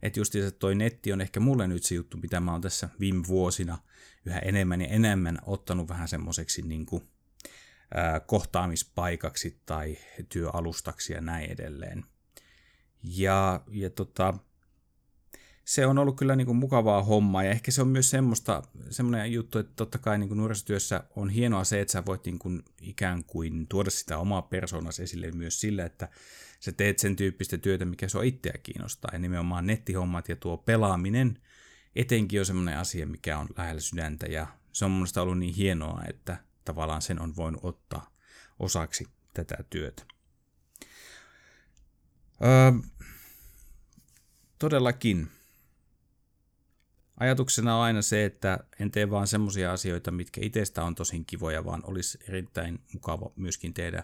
Että 0.02 0.20
just 0.20 0.36
että 0.36 0.52
toi 0.52 0.76
netti 0.76 1.14
on 1.14 1.22
ehkä 1.22 1.40
mulle 1.40 1.68
nyt 1.68 1.84
se 1.84 1.96
juttu, 1.96 2.18
mitä 2.18 2.40
mä 2.40 2.52
oon 2.52 2.62
tässä 2.62 2.90
viime 3.00 3.28
vuosina 3.28 3.78
yhä 4.26 4.40
enemmän 4.40 4.82
ja 4.82 4.88
enemmän 4.88 5.40
ottanut 5.46 5.90
vähän 5.90 6.08
semmoiseksi 6.08 6.62
niin 6.62 6.86
kuin, 6.86 7.04
kohtaamispaikaksi 8.26 9.62
tai 9.66 9.98
työalustaksi 10.30 11.14
ja 11.14 11.22
näin 11.22 11.52
edelleen. 11.52 12.06
Ja, 13.04 13.62
ja 13.72 13.90
tota, 13.90 14.34
se 15.66 15.86
on 15.86 15.98
ollut 15.98 16.18
kyllä 16.18 16.36
niin 16.36 16.48
kuin 16.48 16.58
mukavaa 16.58 17.04
hommaa. 17.04 17.44
Ja 17.44 17.52
ehkä 17.52 17.72
se 17.72 17.82
on 17.82 17.88
myös 17.88 18.10
semmoista, 18.10 18.64
semmoinen 18.90 19.34
juttu, 19.34 19.60
että 19.60 19.74
totta 19.76 19.98
kai 19.98 20.18
niin 20.18 20.28
kuin 20.28 20.38
nuorisotyössä 20.38 21.04
on 21.16 21.30
hienoa 21.30 21.64
se, 21.64 21.82
että 21.82 21.92
sä 21.92 22.06
voit 22.06 22.26
niin 22.26 22.40
kuin 22.40 22.64
ikään 22.82 23.24
kuin 23.24 23.68
tuoda 23.68 23.90
sitä 23.90 24.18
omaa 24.18 24.42
persoonasi 24.42 25.04
esille 25.04 25.32
myös 25.32 25.62
sillä, 25.62 25.86
että 25.86 26.10
sä 26.60 26.72
teet 26.72 27.00
sen 27.00 27.16
tyyppistä 27.16 27.58
työtä, 27.58 27.86
mikä 27.86 28.08
sua 28.08 28.24
itseä 28.24 28.58
kiinnostaa. 28.64 29.10
Ja 29.14 29.20
nimenomaan 29.20 29.68
nettihommat 29.68 30.30
ja 30.30 30.36
tuo 30.36 30.58
pelaaminen 30.58 31.40
etenkin 31.96 32.40
on 32.40 32.46
semmoinen 32.46 32.78
asia, 32.78 33.08
mikä 33.08 33.38
on 33.38 33.48
lähellä 33.58 33.82
sydäntä. 33.82 34.26
Ja 34.26 34.48
se 34.72 34.86
on 34.86 34.92
mun 34.92 35.08
ollut 35.22 35.40
niin 35.40 35.56
hienoa, 35.56 36.02
että 36.08 36.38
tavallaan 36.66 37.02
sen 37.02 37.22
on 37.22 37.36
voinut 37.36 37.66
ottaa 37.66 38.10
osaksi 38.60 39.08
tätä 39.34 39.58
työtä. 39.70 40.04
Öö, 42.44 42.72
todellakin 44.60 45.30
Ajatuksena 47.20 47.76
on 47.76 47.84
aina 47.84 48.02
se, 48.02 48.26
että 48.26 48.60
en 48.80 48.92
tee 48.92 49.10
vaan 49.10 49.28
semmoisia 49.28 49.72
asioita, 49.72 50.12
mitkä 50.12 50.42
itsestä 50.44 50.84
on 50.84 50.96
tosin 50.96 51.26
kivoja, 51.26 51.66
vaan 51.66 51.82
olisi 51.86 52.20
erittäin 52.28 52.80
mukava 52.94 53.32
myöskin 53.36 53.74
tehdä, 53.74 54.04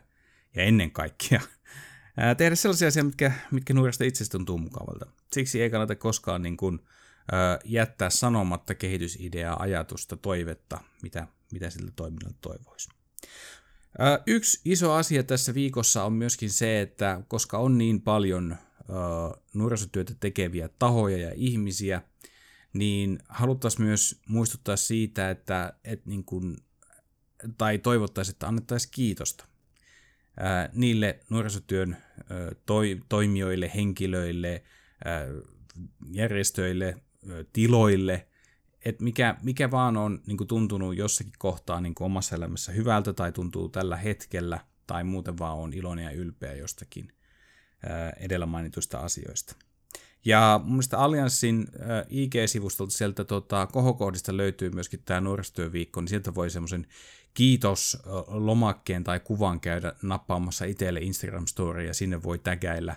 ja 0.56 0.64
ennen 0.64 0.92
kaikkea, 0.92 1.42
tehdä 2.38 2.56
sellaisia 2.56 2.88
asioita, 2.88 3.06
mitkä, 3.06 3.32
mitkä 3.52 3.74
nuoresta 3.74 4.04
itsestä 4.04 4.38
tuntuu 4.38 4.58
mukavalta. 4.58 5.06
Siksi 5.34 5.62
ei 5.62 5.70
kannata 5.70 5.96
koskaan 5.96 6.42
niin 6.42 6.58
kuin, 6.58 6.80
jättää 7.66 8.10
sanomatta 8.10 8.76
kehitysideaa, 8.76 9.62
ajatusta, 9.62 10.18
toivetta, 10.18 10.80
mitä, 11.04 11.28
mitä 11.52 11.70
sillä 11.70 11.92
toiminnalla 11.96 12.38
toivoisi. 12.42 12.90
Yksi 14.28 14.62
iso 14.66 14.94
asia 14.94 15.24
tässä 15.24 15.54
viikossa 15.54 16.04
on 16.04 16.14
myöskin 16.14 16.50
se, 16.50 16.82
että 16.82 17.22
koska 17.28 17.58
on 17.58 17.78
niin 17.78 18.02
paljon 18.02 18.56
nuorisotyötä 19.54 20.14
tekeviä 20.20 20.70
tahoja 20.80 21.18
ja 21.18 21.32
ihmisiä, 21.36 22.02
niin 22.74 23.20
haluttaisiin 23.30 23.86
myös 23.86 24.22
muistuttaa 24.28 24.76
siitä, 24.76 25.30
että, 25.30 25.74
että 25.84 26.10
niin 26.10 26.24
kuin, 26.24 26.58
tai 27.58 27.78
toivottaisiin, 27.78 28.34
että 28.34 28.48
annettaisiin 28.48 28.92
kiitosta 28.92 29.46
niille 30.74 31.20
nuorisotyön 31.30 31.98
toimijoille, 33.10 33.72
henkilöille, 33.76 34.64
järjestöille, 36.12 37.02
tiloille, 37.54 38.29
että 38.86 39.04
mikä, 39.04 39.36
mikä 39.44 39.72
vaan 39.72 39.98
on 39.98 40.22
niin 40.28 40.38
kuin 40.38 40.48
tuntunut 40.48 40.98
jossakin 40.98 41.34
kohtaa 41.38 41.82
niin 41.82 41.96
kuin 41.96 42.06
omassa 42.06 42.36
elämässä 42.36 42.72
hyvältä 42.72 43.14
tai 43.14 43.32
tuntuu 43.32 43.70
tällä 43.70 43.98
hetkellä 43.98 44.60
tai 44.88 45.04
muuten 45.04 45.38
vaan 45.38 45.58
on 45.58 45.74
iloinen 45.74 46.06
ja 46.06 46.12
ylpeä 46.12 46.54
jostakin 46.54 47.14
edellä 48.20 48.46
mainituista 48.46 49.00
asioista. 49.00 49.56
Ja 50.26 50.60
mun 50.64 50.72
mielestä 50.72 51.00
Allianssin 51.00 51.68
IG-sivustolta 52.10 52.92
sieltä 52.92 53.24
tota, 53.24 53.68
kohokohdista 53.68 54.38
löytyy 54.38 54.70
myöskin 54.70 55.02
tämä 55.06 55.22
nuorisotyöviikko, 55.22 56.02
niin 56.02 56.10
sieltä 56.10 56.36
voi 56.36 56.50
semmoisen 56.50 56.88
kiitos-lomakkeen 57.34 59.04
tai 59.04 59.20
kuvan 59.20 59.60
käydä 59.60 59.94
nappaamassa 60.02 60.66
itselle 60.66 61.00
Instagram-story 61.00 61.80
ja 61.80 61.94
sinne 61.94 62.24
voi 62.24 62.40
tägäillä 62.40 62.96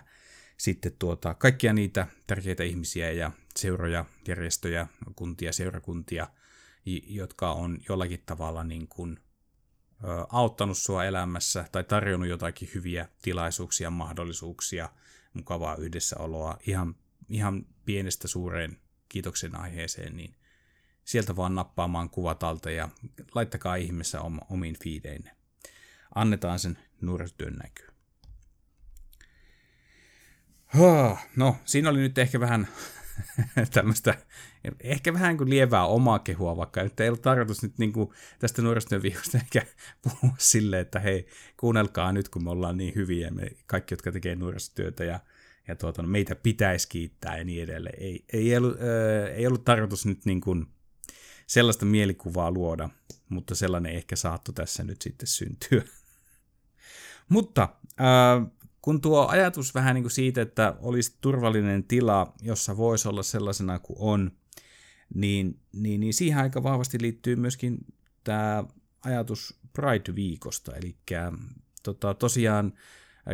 sitten 0.63 0.95
tuota, 0.99 1.33
kaikkia 1.33 1.73
niitä 1.73 2.07
tärkeitä 2.27 2.63
ihmisiä 2.63 3.11
ja 3.11 3.31
seuroja, 3.55 4.05
järjestöjä, 4.27 4.87
kuntia, 5.15 5.53
seurakuntia, 5.53 6.27
jotka 7.07 7.51
on 7.51 7.77
jollakin 7.89 8.23
tavalla 8.25 8.63
niin 8.63 8.87
kuin, 8.87 9.19
auttanut 10.29 10.77
sua 10.77 11.05
elämässä 11.05 11.65
tai 11.71 11.83
tarjonnut 11.83 12.29
jotakin 12.29 12.69
hyviä 12.73 13.09
tilaisuuksia, 13.21 13.89
mahdollisuuksia, 13.89 14.89
mukavaa 15.33 15.75
yhdessäoloa 15.75 16.57
ihan 16.67 16.95
ihan 17.29 17.65
pienestä 17.85 18.27
suureen 18.27 18.77
kiitoksen 19.09 19.55
aiheeseen, 19.55 20.17
niin 20.17 20.35
sieltä 21.05 21.35
vaan 21.35 21.55
nappaamaan 21.55 22.09
kuvat 22.09 22.43
alta 22.43 22.71
ja 22.71 22.89
laittakaa 23.35 23.75
ihmeessä 23.75 24.21
omiin 24.49 24.75
fiideinne. 24.83 25.35
Annetaan 26.15 26.59
sen 26.59 26.77
nuorisotyön 27.01 27.53
näkyä. 27.53 27.92
No, 31.35 31.55
siinä 31.65 31.89
oli 31.89 31.99
nyt 31.99 32.17
ehkä 32.17 32.39
vähän 32.39 32.67
tämmöistä, 33.73 34.17
ehkä 34.79 35.13
vähän 35.13 35.37
kuin 35.37 35.49
lievää 35.49 35.85
omaa 35.85 36.19
kehua, 36.19 36.57
vaikka 36.57 36.81
että 36.81 37.03
ei 37.03 37.09
ollut 37.09 37.21
tarkoitus 37.21 37.63
nyt 37.63 37.77
niin 37.77 37.93
kuin 37.93 38.09
tästä 38.39 38.61
nuorisotyön 38.61 39.01
viikosta 39.01 39.37
ehkä 39.37 39.65
puhua 40.03 40.35
silleen, 40.37 40.81
että 40.81 40.99
hei, 40.99 41.27
kuunnelkaa 41.57 42.11
nyt, 42.11 42.29
kun 42.29 42.43
me 42.43 42.49
ollaan 42.49 42.77
niin 42.77 42.95
hyviä, 42.95 43.31
me 43.31 43.51
kaikki, 43.65 43.93
jotka 43.93 44.11
tekee 44.11 44.35
nuorisotyötä 44.35 45.03
ja, 45.03 45.19
ja 45.67 45.75
tuota, 45.75 46.01
no, 46.01 46.07
meitä 46.07 46.35
pitäisi 46.35 46.89
kiittää 46.89 47.37
ja 47.37 47.43
niin 47.43 47.63
edelleen. 47.63 48.03
Ei, 48.03 48.25
ei, 48.33 48.57
ollut, 48.57 48.77
äh, 48.81 49.35
ei 49.35 49.47
ollut 49.47 49.65
tarkoitus 49.65 50.05
nyt 50.05 50.25
niin 50.25 50.41
kuin 50.41 50.67
sellaista 51.47 51.85
mielikuvaa 51.85 52.51
luoda, 52.51 52.89
mutta 53.29 53.55
sellainen 53.55 53.95
ehkä 53.95 54.15
saattoi 54.15 54.53
tässä 54.53 54.83
nyt 54.83 55.01
sitten 55.01 55.27
syntyä. 55.27 55.83
mutta 57.29 57.69
äh, 58.01 58.62
kun 58.83 59.01
tuo 59.01 59.27
ajatus 59.27 59.75
vähän 59.75 59.95
niin 59.95 60.03
kuin 60.03 60.11
siitä, 60.11 60.41
että 60.41 60.75
olisi 60.79 61.17
turvallinen 61.21 61.83
tila, 61.83 62.33
jossa 62.41 62.77
voisi 62.77 63.07
olla 63.07 63.23
sellaisena 63.23 63.79
kuin 63.79 63.97
on, 63.99 64.31
niin, 65.15 65.59
niin, 65.73 65.99
niin 65.99 66.13
siihen 66.13 66.39
aika 66.39 66.63
vahvasti 66.63 67.01
liittyy 67.01 67.35
myöskin 67.35 67.77
tämä 68.23 68.63
ajatus 69.05 69.59
Pride-viikosta. 69.73 70.75
Eli 70.75 70.95
tota, 71.83 72.13
tosiaan 72.13 72.73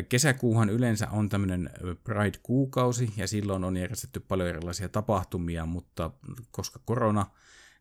kesäkuuhan 0.10 0.70
yleensä 0.70 1.10
on 1.10 1.30
tämmöinen 1.30 1.70
Pride-kuukausi, 2.04 3.14
ja 3.18 3.28
silloin 3.28 3.64
on 3.64 3.78
järjestetty 3.78 4.20
paljon 4.20 4.50
erilaisia 4.50 4.90
tapahtumia, 4.90 5.66
mutta 5.66 6.12
koska 6.52 6.80
korona, 6.86 7.26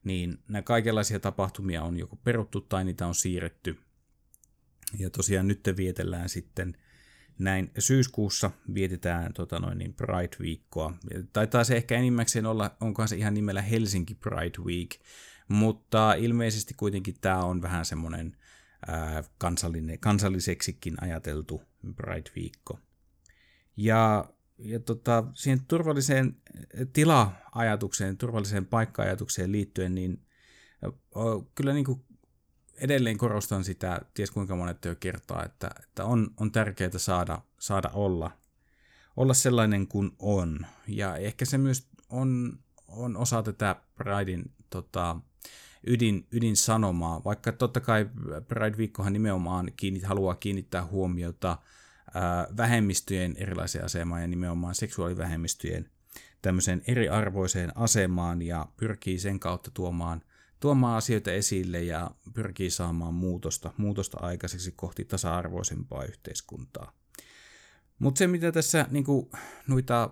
niin 0.05 0.39
nämä 0.49 0.63
kaikenlaisia 0.63 1.21
tapahtumia 1.21 1.83
on 1.83 1.97
joko 1.97 2.17
peruttu 2.17 2.61
tai 2.61 2.85
niitä 2.85 3.07
on 3.07 3.15
siirretty. 3.15 3.79
Ja 4.99 5.11
tosiaan 5.11 5.49
nyt 5.49 5.61
vietellään 5.77 6.29
sitten– 6.29 6.77
näin 7.39 7.71
syyskuussa 7.79 8.51
vietetään 8.75 9.33
tota 9.33 9.59
noin, 9.59 9.79
niin 9.79 9.95
Pride-viikkoa. 9.95 10.95
Taitaa 11.33 11.65
se 11.65 11.77
ehkä 11.77 11.97
enimmäkseen 11.97 12.47
olla, 12.47 12.77
onkohan 12.81 13.09
se 13.09 13.17
ihan 13.17 13.35
nimellä 13.35 13.63
Helsinki 13.63 14.15
Pride 14.15 14.59
Week, 14.65 14.91
mutta 15.49 16.15
ilmeisesti 16.15 16.75
kuitenkin 16.75 17.15
tämä 17.21 17.45
on 17.45 17.63
vähän 17.63 17.85
semmoinen 17.85 18.37
kansallinen, 19.39 19.99
kansalliseksikin 19.99 20.95
ajateltu 21.01 21.63
Pride-viikko. 21.97 22.79
Ja, 23.77 24.25
ja 24.59 24.81
tota, 24.81 25.25
siihen 25.35 25.65
turvalliseen 25.69 26.37
tila-ajatukseen, 26.93 28.17
turvalliseen 28.17 28.67
paikka-ajatukseen 28.67 29.53
liittyen, 29.53 29.95
niin 29.95 30.23
kyllä 31.55 31.73
niin 31.73 31.85
kuin 31.85 32.05
edelleen 32.81 33.19
korostan 33.19 33.65
sitä, 33.65 34.01
ties 34.15 34.31
kuinka 34.31 34.57
monet 34.57 34.85
jo 34.85 34.97
kertaa, 35.01 35.45
että, 35.45 35.71
että 35.83 36.05
on, 36.05 36.31
on 36.37 36.53
tärkeää 36.53 36.91
saada, 36.97 37.41
saada 37.59 37.91
olla, 37.93 38.31
olla 39.17 39.35
sellainen 39.35 39.87
kuin 39.87 40.11
on. 40.19 40.67
Ja 40.89 41.17
ehkä 41.17 41.45
se 41.45 41.59
myös 41.59 41.89
on, 42.11 42.59
on 42.89 43.17
osa 43.17 43.43
tätä 43.43 43.77
Pridein 43.95 44.53
tota, 44.71 45.17
ydin, 45.87 46.27
ydin 46.33 46.57
sanomaa, 46.57 47.25
vaikka 47.25 47.53
totta 47.53 47.81
kai 47.81 48.09
Pride-viikkohan 48.49 49.13
nimenomaan 49.13 49.73
kiinnit, 49.77 50.03
haluaa 50.03 50.35
kiinnittää 50.35 50.87
huomiota 50.87 51.59
ää, 52.15 52.47
vähemmistöjen 52.57 53.35
erilaiseen 53.37 53.85
asemaan 53.85 54.23
ja 54.23 54.29
nimenomaan 54.29 54.75
seksuaalivähemmistöjen 54.75 55.91
tämmöiseen 56.43 56.83
eriarvoiseen 56.87 57.73
asemaan 57.77 58.43
ja 58.43 58.67
pyrkii 58.77 59.19
sen 59.19 59.41
kautta 59.41 59.71
tuomaan 59.71 60.23
tuomaan 60.61 60.97
asioita 60.97 61.33
esille 61.33 61.83
ja 61.83 62.11
pyrkii 62.35 62.71
saamaan 62.71 63.15
muutosta, 63.15 63.73
muutosta 63.77 64.19
aikaiseksi 64.21 64.73
kohti 64.77 65.05
tasa-arvoisempaa 65.05 66.05
yhteiskuntaa. 66.05 66.93
Mutta 67.99 68.19
se, 68.19 68.27
mitä 68.27 68.53
tässä 68.53 68.87
niin 68.91 69.05
kuin, 69.05 69.31
noita 69.67 70.11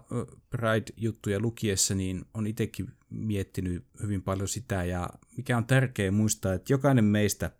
Pride-juttuja 0.51 1.41
lukiessa, 1.41 1.95
niin 1.95 2.25
on 2.35 2.47
itsekin 2.47 2.93
miettinyt 3.11 3.87
hyvin 4.03 4.23
paljon 4.23 4.49
sitä, 4.49 4.85
ja 4.85 5.11
mikä 5.37 5.57
on 5.57 5.67
tärkeää 5.67 6.11
muistaa, 6.11 6.55
että 6.55 6.73
jokainen 6.73 7.05
meistä 7.05 7.51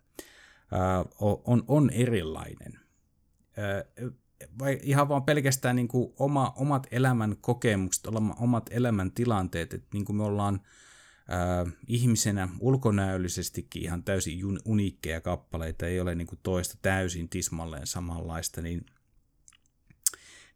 ää, 0.71 1.05
on, 1.19 1.63
on 1.67 1.89
erilainen. 1.89 2.79
Ää, 3.57 3.85
vai 4.59 4.79
ihan 4.83 5.09
vaan 5.09 5.23
pelkästään 5.23 5.75
niin 5.75 5.87
kuin 5.87 6.13
oma, 6.19 6.53
omat 6.55 6.87
elämän 6.91 7.37
kokemukset, 7.41 8.05
omat 8.39 8.69
elämän 8.71 9.11
tilanteet, 9.11 9.73
että 9.73 9.87
niin 9.93 10.05
kuin 10.05 10.15
me 10.15 10.23
ollaan 10.23 10.61
ihmisenä 11.87 12.49
ulkonäöllisestikin 12.59 13.83
ihan 13.83 14.03
täysin 14.03 14.39
uniikkeja 14.65 15.21
kappaleita, 15.21 15.85
ei 15.85 15.99
ole 15.99 16.15
niin 16.15 16.27
kuin 16.27 16.39
toista 16.43 16.77
täysin 16.81 17.29
tismalleen 17.29 17.87
samanlaista, 17.87 18.61
niin, 18.61 18.85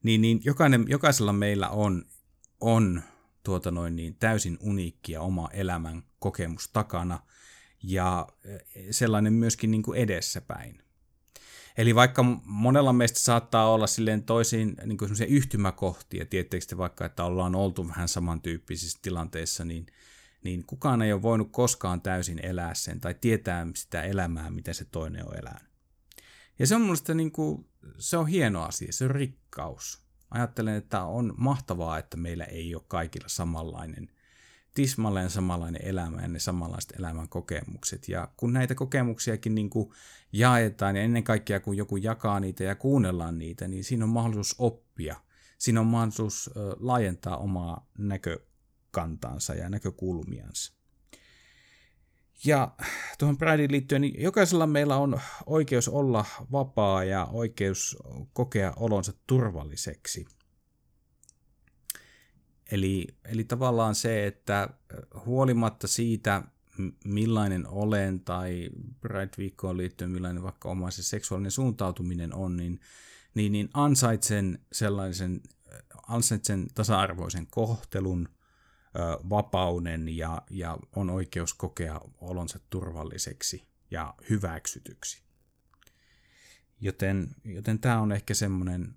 niin, 0.03 0.21
niin 0.21 0.41
jokainen, 0.43 0.85
jokaisella 0.87 1.33
meillä 1.33 1.69
on, 1.69 2.05
on 2.59 3.01
tuota 3.43 3.71
noin 3.71 3.95
niin, 3.95 4.15
täysin 4.15 4.57
uniikkia 4.61 5.21
oma 5.21 5.49
elämän 5.53 6.03
kokemus 6.19 6.69
takana 6.73 7.19
ja 7.83 8.27
sellainen 8.91 9.33
myöskin 9.33 9.71
niin 9.71 9.83
kuin 9.83 9.99
edessäpäin. 9.99 10.83
Eli 11.77 11.95
vaikka 11.95 12.23
monella 12.43 12.93
meistä 12.93 13.19
saattaa 13.19 13.73
olla 13.73 13.87
silleen 13.87 14.23
toisiin 14.23 14.75
niin 14.85 14.97
kuin 14.97 15.11
yhtymäkohtia, 15.27 16.25
tietysti 16.25 16.77
vaikka, 16.77 17.05
että 17.05 17.23
ollaan 17.23 17.55
oltu 17.55 17.87
vähän 17.87 18.07
samantyyppisissä 18.07 18.99
tilanteissa, 19.01 19.65
niin, 19.65 19.85
niin 20.43 20.65
kukaan 20.65 21.01
ei 21.01 21.13
ole 21.13 21.21
voinut 21.21 21.51
koskaan 21.51 22.01
täysin 22.01 22.45
elää 22.45 22.73
sen 22.73 22.99
tai 22.99 23.15
tietää 23.21 23.67
sitä 23.75 24.03
elämää, 24.03 24.49
mitä 24.49 24.73
se 24.73 24.85
toinen 24.85 25.27
on 25.27 25.39
elänyt. 25.39 25.71
Ja 26.59 26.67
se 26.67 26.75
on 26.75 26.81
mielestäni 26.81 27.17
niin 27.17 27.31
kuin, 27.31 27.69
se 27.97 28.17
on 28.17 28.27
hieno 28.27 28.63
asia, 28.63 28.93
se 28.93 29.05
on 29.05 29.11
rikkaus. 29.11 30.01
Ajattelen, 30.31 30.75
että 30.75 31.03
on 31.03 31.33
mahtavaa, 31.37 31.97
että 31.97 32.17
meillä 32.17 32.43
ei 32.43 32.75
ole 32.75 32.83
kaikilla 32.87 33.27
samanlainen, 33.27 34.11
tismalleen 34.73 35.29
samanlainen 35.29 35.85
elämä 35.85 36.21
ja 36.21 36.27
ne 36.27 36.39
samanlaiset 36.39 36.93
elämän 36.99 37.29
kokemukset. 37.29 38.09
Ja 38.09 38.27
kun 38.37 38.53
näitä 38.53 38.75
kokemuksiakin 38.75 39.55
niin 39.55 39.69
kuin 39.69 39.91
jaetaan 40.31 40.95
ja 40.95 41.01
ennen 41.01 41.23
kaikkea 41.23 41.59
kun 41.59 41.77
joku 41.77 41.97
jakaa 41.97 42.39
niitä 42.39 42.63
ja 42.63 42.75
kuunnellaan 42.75 43.37
niitä, 43.37 43.67
niin 43.67 43.83
siinä 43.83 44.05
on 44.05 44.09
mahdollisuus 44.09 44.55
oppia. 44.57 45.15
Siinä 45.57 45.79
on 45.79 45.87
mahdollisuus 45.87 46.49
laajentaa 46.79 47.37
omaa 47.37 47.89
näkö, 47.97 48.39
kantaansa 48.91 49.53
ja 49.53 49.69
näkökulmiansa. 49.69 50.73
Ja 52.45 52.71
tuohon 53.19 53.37
Prideen 53.37 53.71
liittyen, 53.71 54.01
niin 54.01 54.23
jokaisella 54.23 54.67
meillä 54.67 54.97
on 54.97 55.19
oikeus 55.45 55.87
olla 55.87 56.25
vapaa 56.51 57.03
ja 57.03 57.25
oikeus 57.25 57.97
kokea 58.33 58.73
olonsa 58.75 59.13
turvalliseksi. 59.27 60.25
Eli, 62.71 63.07
eli 63.25 63.43
tavallaan 63.43 63.95
se, 63.95 64.27
että 64.27 64.69
huolimatta 65.25 65.87
siitä, 65.87 66.43
millainen 67.05 67.67
olen 67.67 68.19
tai 68.19 68.69
Pride-viikkoon 69.01 69.77
liittyen 69.77 70.11
millainen 70.11 70.43
vaikka 70.43 70.69
oma 70.69 70.91
se 70.91 71.03
seksuaalinen 71.03 71.51
suuntautuminen 71.51 72.35
on, 72.35 72.57
niin, 72.57 72.79
niin, 73.35 73.51
niin 73.51 73.69
ansaitsen 73.73 74.59
sellaisen, 74.71 75.41
ansaitsen 76.07 76.67
tasa-arvoisen 76.75 77.47
kohtelun– 77.47 78.29
vapauden 79.29 80.09
ja, 80.09 80.41
ja 80.49 80.77
on 80.95 81.09
oikeus 81.09 81.53
kokea 81.53 82.01
olonsa 82.21 82.59
turvalliseksi 82.69 83.67
ja 83.91 84.13
hyväksytyksi. 84.29 85.23
Joten, 86.81 87.35
joten 87.45 87.79
tämä 87.79 88.01
on 88.01 88.11
ehkä 88.11 88.33
semmoinen 88.33 88.95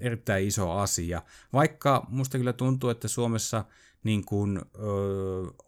erittäin 0.00 0.46
iso 0.46 0.72
asia. 0.72 1.22
Vaikka 1.52 2.06
musta 2.08 2.38
kyllä 2.38 2.52
tuntuu, 2.52 2.90
että 2.90 3.08
Suomessa 3.08 3.64
niin 4.04 4.24
kuin, 4.24 4.58
ö, 4.58 4.62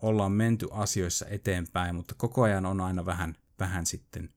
ollaan 0.02 0.32
menty 0.32 0.68
asioissa 0.70 1.26
eteenpäin, 1.26 1.94
mutta 1.94 2.14
koko 2.14 2.42
ajan 2.42 2.66
on 2.66 2.80
aina 2.80 3.06
vähän, 3.06 3.36
vähän 3.58 3.86
sitten 3.86 4.34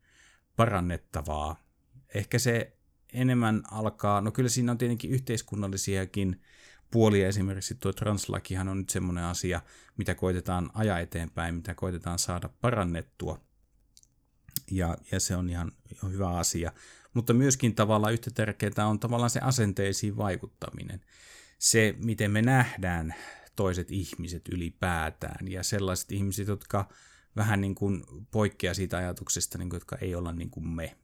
parannettavaa. 0.55 1.63
Ehkä 2.15 2.39
se 2.39 2.77
enemmän 3.13 3.63
alkaa, 3.71 4.21
no 4.21 4.31
kyllä 4.31 4.49
siinä 4.49 4.71
on 4.71 4.77
tietenkin 4.77 5.11
yhteiskunnallisiakin 5.11 6.41
puolia 6.93 7.27
esimerkiksi 7.27 7.75
tuo 7.75 7.93
translakihan 7.93 8.67
on 8.67 8.77
nyt 8.77 8.89
semmoinen 8.89 9.23
asia, 9.23 9.61
mitä 9.97 10.15
koitetaan 10.15 10.69
ajaa 10.73 10.99
eteenpäin, 10.99 11.55
mitä 11.55 11.75
koitetaan 11.75 12.19
saada 12.19 12.49
parannettua. 12.61 13.41
Ja, 14.71 14.97
ja 15.11 15.19
se 15.19 15.35
on 15.35 15.49
ihan 15.49 15.71
hyvä 16.11 16.29
asia. 16.29 16.71
Mutta 17.13 17.33
myöskin 17.33 17.75
tavallaan 17.75 18.13
yhtä 18.13 18.31
tärkeää 18.31 18.87
on 18.87 18.99
tavallaan 18.99 19.29
se 19.29 19.39
asenteisiin 19.39 20.17
vaikuttaminen. 20.17 21.01
Se, 21.59 21.95
miten 21.97 22.31
me 22.31 22.41
nähdään 22.41 23.15
toiset 23.55 23.91
ihmiset 23.91 24.49
ylipäätään 24.49 25.47
ja 25.47 25.63
sellaiset 25.63 26.11
ihmiset, 26.11 26.47
jotka 26.47 26.89
vähän 27.35 27.61
niin 27.61 27.75
kuin 27.75 28.03
poikkeaa 28.31 28.73
siitä 28.73 28.97
ajatuksesta, 28.97 29.57
niin 29.57 29.69
kuin, 29.69 29.77
jotka 29.77 29.97
ei 30.01 30.15
olla 30.15 30.33
niin 30.33 30.49
kuin 30.49 30.67
me. 30.67 30.97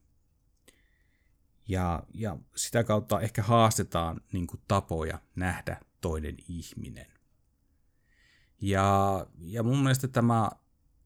Ja, 1.70 2.02
ja 2.14 2.36
sitä 2.56 2.84
kautta 2.84 3.20
ehkä 3.20 3.42
haastetaan 3.42 4.20
niin 4.32 4.46
kuin 4.46 4.60
tapoja 4.68 5.18
nähdä 5.36 5.80
toinen 6.00 6.36
ihminen. 6.48 7.06
Ja, 8.60 9.26
ja 9.38 9.62
mun 9.62 9.78
mielestä 9.78 10.08
tämä 10.08 10.50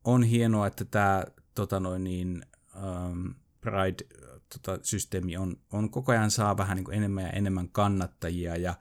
on 0.05 0.22
hienoa, 0.22 0.66
että 0.66 0.85
tämä 0.85 1.24
tota 1.55 1.81
noin 1.81 2.05
niin, 2.05 2.42
um, 2.77 3.35
Pride-systeemi 3.61 5.33
tota, 5.33 5.42
on, 5.42 5.57
on 5.72 5.90
koko 5.90 6.12
ajan 6.12 6.31
saa 6.31 6.57
vähän 6.57 6.77
niin 6.77 6.85
kuin 6.85 6.96
enemmän 6.96 7.24
ja 7.24 7.31
enemmän 7.31 7.68
kannattajia 7.68 8.57
ja, 8.57 8.74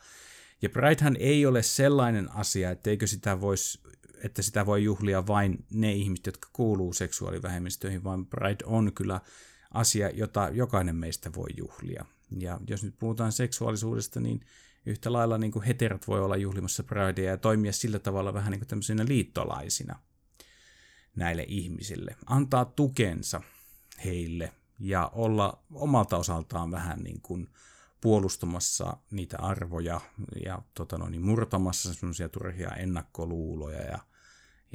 Ja 0.61 0.69
Pridehan 0.69 1.15
ei 1.19 1.45
ole 1.45 1.63
sellainen 1.63 2.31
asia, 2.31 2.71
etteikö 2.71 3.07
sitä 3.07 3.41
voisi 3.41 3.79
että 4.23 4.41
sitä 4.41 4.65
voi 4.65 4.83
juhlia 4.83 5.27
vain 5.27 5.65
ne 5.73 5.93
ihmiset, 5.93 6.25
jotka 6.25 6.49
kuuluu 6.53 6.93
seksuaalivähemmistöihin, 6.93 8.03
vaan 8.03 8.25
Pride 8.25 8.65
on 8.65 8.93
kyllä 8.93 9.21
asia, 9.73 10.09
jota 10.09 10.49
jokainen 10.49 10.95
meistä 10.95 11.33
voi 11.35 11.49
juhlia. 11.57 12.05
Ja 12.39 12.59
jos 12.67 12.83
nyt 12.83 12.95
puhutaan 12.99 13.31
seksuaalisuudesta, 13.31 14.19
niin 14.19 14.45
yhtä 14.85 15.13
lailla 15.13 15.37
niin 15.37 15.51
kuin 15.51 15.65
heterot 15.65 16.07
voi 16.07 16.21
olla 16.21 16.37
juhlimassa 16.37 16.83
Pridea 16.83 17.31
ja 17.31 17.37
toimia 17.37 17.73
sillä 17.73 17.99
tavalla 17.99 18.33
vähän 18.33 18.51
niin 18.51 18.65
kuin 18.69 19.07
liittolaisina 19.07 19.99
näille 21.15 21.45
ihmisille. 21.47 22.15
Antaa 22.25 22.65
tukensa 22.65 23.41
heille 24.05 24.53
ja 24.79 25.11
olla 25.13 25.63
omalta 25.73 26.17
osaltaan 26.17 26.71
vähän 26.71 26.99
niin 26.99 27.21
kuin 27.21 27.49
puolustamassa 28.01 28.97
niitä 29.11 29.37
arvoja 29.39 30.01
ja 30.45 30.61
tota 30.73 30.97
noin, 30.97 31.11
niin 31.11 31.25
murtamassa 31.25 31.93
semmoisia 31.93 32.29
turhia 32.29 32.69
ennakkoluuloja 32.69 33.81
ja, 33.81 33.99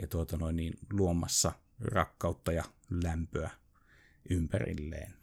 ja 0.02 0.06
tuota 0.06 0.36
noin, 0.36 0.56
niin 0.56 0.78
luomassa 0.92 1.52
rakkautta 1.80 2.52
ja 2.52 2.64
lämpöä 2.90 3.50
ympärilleen. 4.30 5.14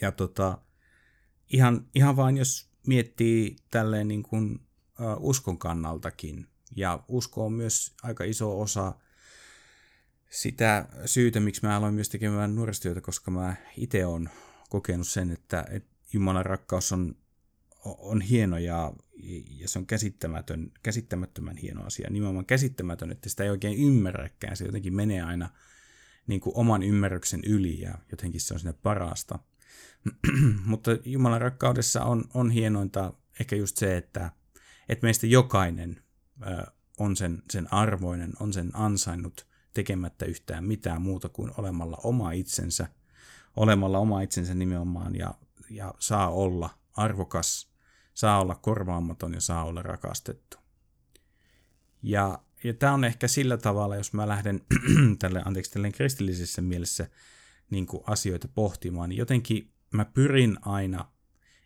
Ja 0.00 0.12
tota, 0.12 0.58
ihan, 1.52 1.86
ihan 1.94 2.16
vain 2.16 2.36
jos 2.36 2.70
miettii 2.86 3.56
tälleen 3.70 4.08
niin 4.08 4.22
kuin, 4.22 4.52
uh, 4.52 5.28
uskon 5.28 5.58
kannaltakin, 5.58 6.46
ja 6.76 7.04
usko 7.08 7.46
on 7.46 7.52
myös 7.52 7.94
aika 8.02 8.24
iso 8.24 8.60
osa 8.60 8.94
sitä 10.30 10.88
syytä, 11.04 11.40
miksi 11.40 11.66
mä 11.66 11.76
aloin 11.76 11.94
myös 11.94 12.08
tekemään 12.08 12.54
nuorisotyötä, 12.54 13.00
koska 13.00 13.30
mä 13.30 13.56
itse 13.76 14.06
olen 14.06 14.30
kokenut 14.68 15.08
sen, 15.08 15.30
että, 15.30 15.66
että 15.70 15.90
Jumalan 16.12 16.46
rakkaus 16.46 16.92
on, 16.92 17.16
on 17.84 18.20
hieno 18.20 18.58
ja, 18.58 18.92
ja 19.48 19.68
se 19.68 19.78
on 19.78 19.86
käsittämätön, 19.86 20.72
käsittämättömän 20.82 21.56
hieno 21.56 21.84
asia. 21.84 22.10
Nimenomaan 22.10 22.46
käsittämätön, 22.46 23.12
että 23.12 23.28
sitä 23.28 23.44
ei 23.44 23.50
oikein 23.50 23.78
ymmärräkään. 23.78 24.56
Se 24.56 24.64
jotenkin 24.64 24.94
menee 24.94 25.22
aina 25.22 25.48
niin 26.30 26.40
kuin 26.40 26.56
oman 26.56 26.82
ymmärryksen 26.82 27.40
yli 27.46 27.80
ja 27.80 27.94
jotenkin 28.10 28.40
se 28.40 28.54
on 28.54 28.60
sinne 28.60 28.74
parasta. 28.82 29.38
Mutta 30.64 30.90
Jumalan 31.04 31.40
rakkaudessa 31.40 32.04
on, 32.04 32.24
on 32.34 32.50
hienointa 32.50 33.12
ehkä 33.40 33.56
just 33.56 33.76
se, 33.76 33.96
että, 33.96 34.30
että 34.88 35.06
meistä 35.06 35.26
jokainen 35.26 36.02
ö, 36.42 36.66
on 36.98 37.16
sen, 37.16 37.42
sen 37.50 37.72
arvoinen, 37.72 38.32
on 38.40 38.52
sen 38.52 38.70
ansainnut 38.74 39.46
tekemättä 39.74 40.24
yhtään 40.24 40.64
mitään 40.64 41.02
muuta 41.02 41.28
kuin 41.28 41.52
olemalla 41.58 41.98
oma 42.04 42.32
itsensä, 42.32 42.88
olemalla 43.56 43.98
oma 43.98 44.20
itsensä 44.20 44.54
nimenomaan 44.54 45.16
ja, 45.16 45.34
ja 45.70 45.94
saa 45.98 46.30
olla 46.30 46.70
arvokas, 46.92 47.70
saa 48.14 48.40
olla 48.40 48.54
korvaamaton 48.54 49.34
ja 49.34 49.40
saa 49.40 49.64
olla 49.64 49.82
rakastettu. 49.82 50.56
Ja, 52.02 52.38
ja 52.64 52.74
tämä 52.74 52.92
on 52.92 53.04
ehkä 53.04 53.28
sillä 53.28 53.56
tavalla, 53.56 53.96
jos 53.96 54.12
mä 54.12 54.28
lähden 54.28 54.60
tälle, 55.18 55.42
anteeksi, 55.44 55.70
tälle 55.70 55.90
kristillisessä 55.90 56.62
mielessä 56.62 57.08
niin 57.70 57.86
kuin 57.86 58.02
asioita 58.06 58.48
pohtimaan, 58.48 59.08
niin 59.08 59.18
jotenkin 59.18 59.72
mä 59.90 60.04
pyrin 60.04 60.56
aina 60.62 61.04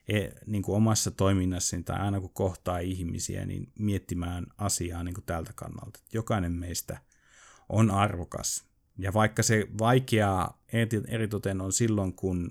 e, 0.09 0.29
niin 0.47 0.63
kuin 0.63 0.77
omassa 0.77 1.11
toiminnassani 1.11 1.83
tai 1.83 2.01
aina 2.01 2.21
kun 2.21 2.31
kohtaa 2.31 2.79
ihmisiä, 2.79 3.47
niin 3.47 3.73
miettimään 3.79 4.47
asiaa 4.59 5.03
niin 5.05 5.15
kuin 5.15 5.25
tältä 5.25 5.53
kannalta. 5.55 6.01
Jokainen 6.13 6.53
meistä 6.53 6.99
on 7.69 7.91
arvokas. 7.91 8.65
Ja 8.99 9.13
vaikka 9.13 9.43
se 9.43 9.67
vaikeaa 9.79 10.63
eritoten 11.09 11.61
on 11.61 11.73
silloin, 11.73 12.15
kun 12.15 12.51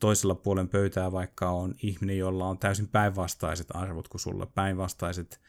toisella 0.00 0.34
puolen 0.34 0.68
pöytää 0.68 1.12
vaikka 1.12 1.50
on 1.50 1.74
ihminen, 1.82 2.18
jolla 2.18 2.46
on 2.46 2.58
täysin 2.58 2.88
päinvastaiset 2.88 3.66
arvot 3.70 4.08
kuin 4.08 4.20
sulla, 4.20 4.46
päinvastaiset 4.46 5.40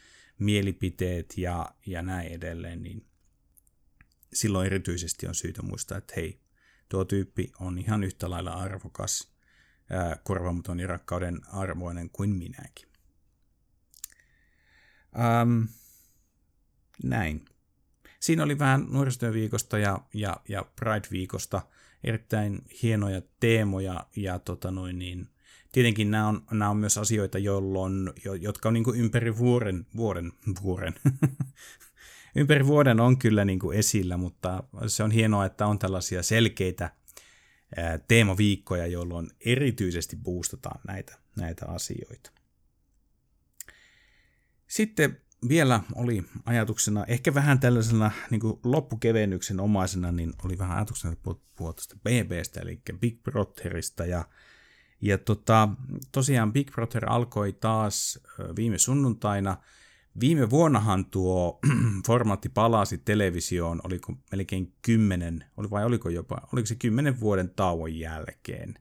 mielipiteet 0.41 1.37
ja, 1.37 1.71
ja 1.85 2.01
näin 2.01 2.31
edelleen, 2.31 2.83
niin 2.83 3.05
silloin 4.33 4.65
erityisesti 4.65 5.27
on 5.27 5.35
syytä 5.35 5.61
muistaa, 5.61 5.97
että 5.97 6.13
hei, 6.15 6.41
tuo 6.89 7.05
tyyppi 7.05 7.51
on 7.59 7.77
ihan 7.77 8.03
yhtä 8.03 8.29
lailla 8.29 8.51
arvokas, 8.51 9.33
ää, 9.89 10.17
korvaamaton 10.23 10.79
ja 10.79 10.87
rakkauden 10.87 11.39
arvoinen 11.47 12.09
kuin 12.09 12.29
minäkin. 12.29 12.87
Ähm, 15.19 15.63
näin. 17.03 17.45
Siinä 18.19 18.43
oli 18.43 18.59
vähän 18.59 18.87
nuorisotyöviikosta 18.89 19.77
ja, 19.77 19.99
ja, 20.13 20.37
ja 20.49 20.65
Pride-viikosta 20.75 21.61
erittäin 22.03 22.61
hienoja 22.83 23.21
teemoja 23.39 24.07
ja 24.15 24.39
tota 24.39 24.71
noin 24.71 24.99
niin, 24.99 25.29
tietenkin 25.71 26.11
nämä 26.11 26.27
on, 26.27 26.45
nämä 26.51 26.71
on 26.71 26.77
myös 26.77 26.97
asioita, 26.97 27.37
jolloin, 27.37 28.09
jotka 28.41 28.69
on 28.69 28.73
niin 28.73 28.83
kuin 28.83 28.99
ympäri 28.99 29.37
vuoden, 29.37 29.85
vuoden, 29.95 30.31
vuoden 30.63 30.93
ympäri 32.35 32.67
vuoden 32.67 32.99
on 32.99 33.17
kyllä 33.17 33.45
niin 33.45 33.59
kuin 33.59 33.77
esillä, 33.77 34.17
mutta 34.17 34.63
se 34.87 35.03
on 35.03 35.11
hienoa, 35.11 35.45
että 35.45 35.67
on 35.67 35.79
tällaisia 35.79 36.23
selkeitä 36.23 36.91
teemaviikkoja, 38.07 38.87
jolloin 38.87 39.31
erityisesti 39.45 40.15
boostataan 40.15 40.81
näitä, 40.87 41.17
näitä 41.35 41.65
asioita. 41.65 42.31
Sitten 44.67 45.21
vielä 45.49 45.81
oli 45.95 46.23
ajatuksena, 46.45 47.05
ehkä 47.05 47.33
vähän 47.33 47.59
tällaisena 47.59 48.11
niin 48.29 48.41
kuin 48.41 48.59
loppukevennyksen 48.63 49.59
omaisena, 49.59 50.11
niin 50.11 50.33
oli 50.45 50.57
vähän 50.57 50.77
ajatuksena 50.77 51.15
puhua 51.23 51.73
tuosta 51.73 51.95
BBstä, 52.03 52.59
eli 52.59 52.81
Big 52.99 53.23
Brotherista, 53.23 54.05
ja, 54.05 54.25
ja 55.01 55.17
tota, 55.17 55.69
tosiaan 56.11 56.53
Big 56.53 56.71
Brother 56.71 57.05
alkoi 57.09 57.53
taas 57.53 58.19
viime 58.55 58.77
sunnuntaina, 58.77 59.57
Viime 60.19 60.49
vuonnahan 60.49 61.05
tuo 61.05 61.59
formaatti 62.07 62.49
palasi 62.49 62.97
televisioon, 62.97 63.81
oliko 63.83 64.13
melkein 64.31 64.73
kymmenen, 64.81 65.43
oli 65.57 65.69
vai 65.69 65.85
oliko 65.85 66.09
jopa, 66.09 66.47
oliko 66.53 66.65
se 66.65 66.75
kymmenen 66.75 67.19
vuoden 67.19 67.49
tauon 67.49 67.99
jälkeen. 67.99 68.75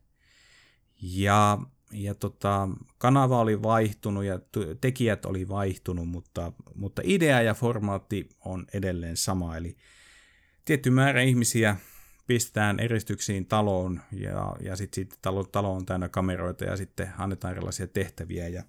Ja, 1.02 1.58
ja 1.92 2.14
tota, 2.14 2.68
kanava 2.98 3.40
oli 3.40 3.62
vaihtunut 3.62 4.24
ja 4.24 4.40
tekijät 4.80 5.24
oli 5.24 5.48
vaihtunut, 5.48 6.08
mutta, 6.08 6.52
mutta 6.74 7.02
idea 7.04 7.42
ja 7.42 7.54
formaatti 7.54 8.28
on 8.44 8.66
edelleen 8.72 9.16
sama, 9.16 9.56
eli 9.56 9.76
tietty 10.64 10.90
määrä 10.90 11.22
ihmisiä 11.22 11.76
pistetään 12.30 12.80
eristyksiin 12.80 13.46
taloon 13.46 14.00
ja, 14.12 14.56
ja 14.62 14.76
sitten 14.76 15.04
sit 15.04 15.18
talo, 15.22 15.44
talo 15.44 15.74
on 15.74 15.86
täynnä 15.86 16.08
kameroita 16.08 16.64
ja 16.64 16.76
sitten 16.76 17.12
annetaan 17.18 17.52
erilaisia 17.52 17.86
tehtäviä 17.86 18.48
ja 18.48 18.62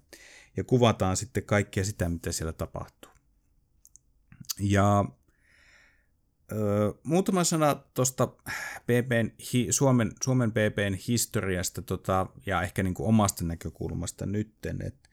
ja 0.56 0.64
kuvataan 0.64 1.16
sitten 1.16 1.42
kaikkia 1.42 1.84
sitä, 1.84 2.08
mitä 2.08 2.32
siellä 2.32 2.52
tapahtuu. 2.52 3.10
Ja 4.60 5.04
ö, 6.52 6.94
muutama 7.02 7.44
sana 7.44 7.74
tuosta 7.74 8.28
Suomen, 9.70 10.12
Suomen 10.24 10.52
BBn 10.52 10.94
historiasta 11.08 11.82
tota, 11.82 12.26
ja 12.46 12.62
ehkä 12.62 12.82
niin 12.82 12.94
kuin 12.94 13.08
omasta 13.08 13.44
näkökulmasta 13.44 14.26
nytten. 14.26 14.82
Et, 14.86 15.10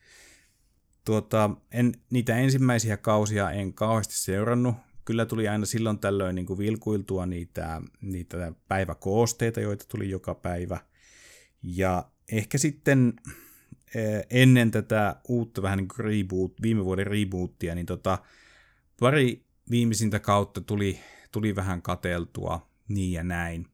tuota, 1.04 1.50
en, 1.72 1.92
niitä 2.10 2.36
ensimmäisiä 2.36 2.96
kausia 2.96 3.50
en 3.50 3.74
kauheasti 3.74 4.14
seurannut. 4.14 4.74
Kyllä 5.10 5.26
tuli 5.26 5.48
aina 5.48 5.66
silloin 5.66 5.98
tällöin 5.98 6.34
niin 6.34 6.46
kuin 6.46 6.58
vilkuiltua 6.58 7.26
niitä, 7.26 7.82
niitä 8.00 8.52
päiväkoosteita, 8.68 9.60
joita 9.60 9.84
tuli 9.88 10.10
joka 10.10 10.34
päivä. 10.34 10.80
Ja 11.62 12.10
ehkä 12.32 12.58
sitten 12.58 13.14
Eh, 13.94 14.26
ennen 14.30 14.70
tätä 14.70 15.16
uutta 15.28 15.62
vähän 15.62 15.78
niin 15.78 15.88
kuin 15.88 16.04
reboot, 16.04 16.62
viime 16.62 16.84
vuoden 16.84 17.06
rebootia, 17.06 17.74
niin 17.74 17.86
tota, 17.86 18.18
pari 19.00 19.44
viimeisintä 19.70 20.18
kautta 20.18 20.60
tuli, 20.60 21.00
tuli 21.32 21.56
vähän 21.56 21.82
kateltua 21.82 22.70
niin 22.88 23.12
ja 23.12 23.22
näin. 23.22 23.66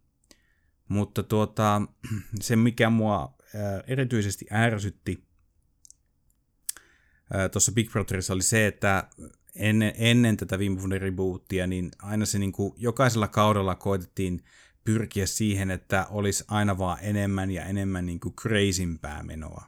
Mutta 0.89 1.23
tuota, 1.23 1.83
se, 2.41 2.57
mikä 2.57 2.91
mua 2.91 3.35
ää, 3.55 3.83
erityisesti 3.87 4.47
ärsytti 4.53 5.25
tuossa 7.53 7.73
Big 7.73 7.93
Brotherissa 7.93 8.33
oli 8.33 8.43
se, 8.43 8.67
että 8.67 9.09
ennen, 9.59 9.93
ennen 9.97 10.37
tätä 10.37 10.59
viime 10.59 10.81
vuoden 10.81 11.01
rebootia, 11.01 11.67
niin 11.67 11.91
aina 12.03 12.27
se 12.27 12.39
niin 12.39 12.53
kuin, 12.53 12.75
jokaisella 12.77 13.29
kaudella 13.29 13.75
koitettiin 13.75 14.41
pyrkiä 14.85 15.27
siihen, 15.27 15.71
että 15.71 16.07
olisi 16.11 16.45
aina 16.49 16.79
vaan 16.79 16.99
enemmän 17.01 17.51
ja 17.51 17.65
enemmän 17.65 18.07
niin 18.07 18.21
kuin 18.21 18.35
crazympää 18.35 19.23
menoa. 19.23 19.65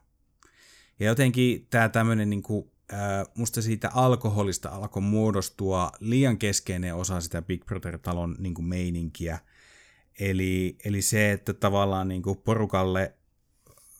Ja 1.00 1.06
jotenkin 1.06 1.66
tämä 1.70 1.88
tämmöinen 1.88 2.30
niin 2.30 2.42
kuin, 2.42 2.70
äh, 2.92 2.98
musta 3.34 3.62
siitä 3.62 3.90
alkoholista 3.94 4.68
alkoi 4.68 5.02
muodostua 5.02 5.92
liian 6.00 6.38
keskeinen 6.38 6.94
osa 6.94 7.20
sitä 7.20 7.42
Big 7.42 7.64
Brother-talon 7.64 8.36
niin 8.38 8.54
kuin 8.54 8.64
meininkiä. 8.64 9.38
Eli, 10.20 10.78
eli 10.84 11.02
se, 11.02 11.32
että 11.32 11.52
tavallaan 11.52 12.08
niin 12.08 12.22
kuin 12.22 12.38
porukalle 12.38 13.14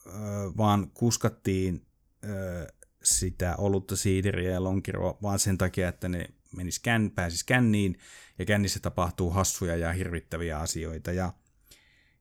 äh, 0.07 0.13
vaan 0.57 0.91
kuskattiin 0.95 1.87
äh, 2.25 2.78
sitä 3.03 3.55
olutta 3.59 3.97
siideriä 3.97 4.51
ja 4.51 4.65
lonkeroa 4.65 5.19
vaan 5.23 5.39
sen 5.39 5.59
takia, 5.59 5.89
että 5.89 6.09
ne 6.09 6.31
menis 6.57 6.79
kän, 6.79 7.11
pääsis 7.15 7.45
känniin 7.45 7.99
ja 8.39 8.45
kännissä 8.45 8.81
tapahtuu 8.81 9.31
hassuja 9.31 9.77
ja 9.77 9.93
hirvittäviä 9.93 10.59
asioita. 10.59 11.13
Ja 11.13 11.33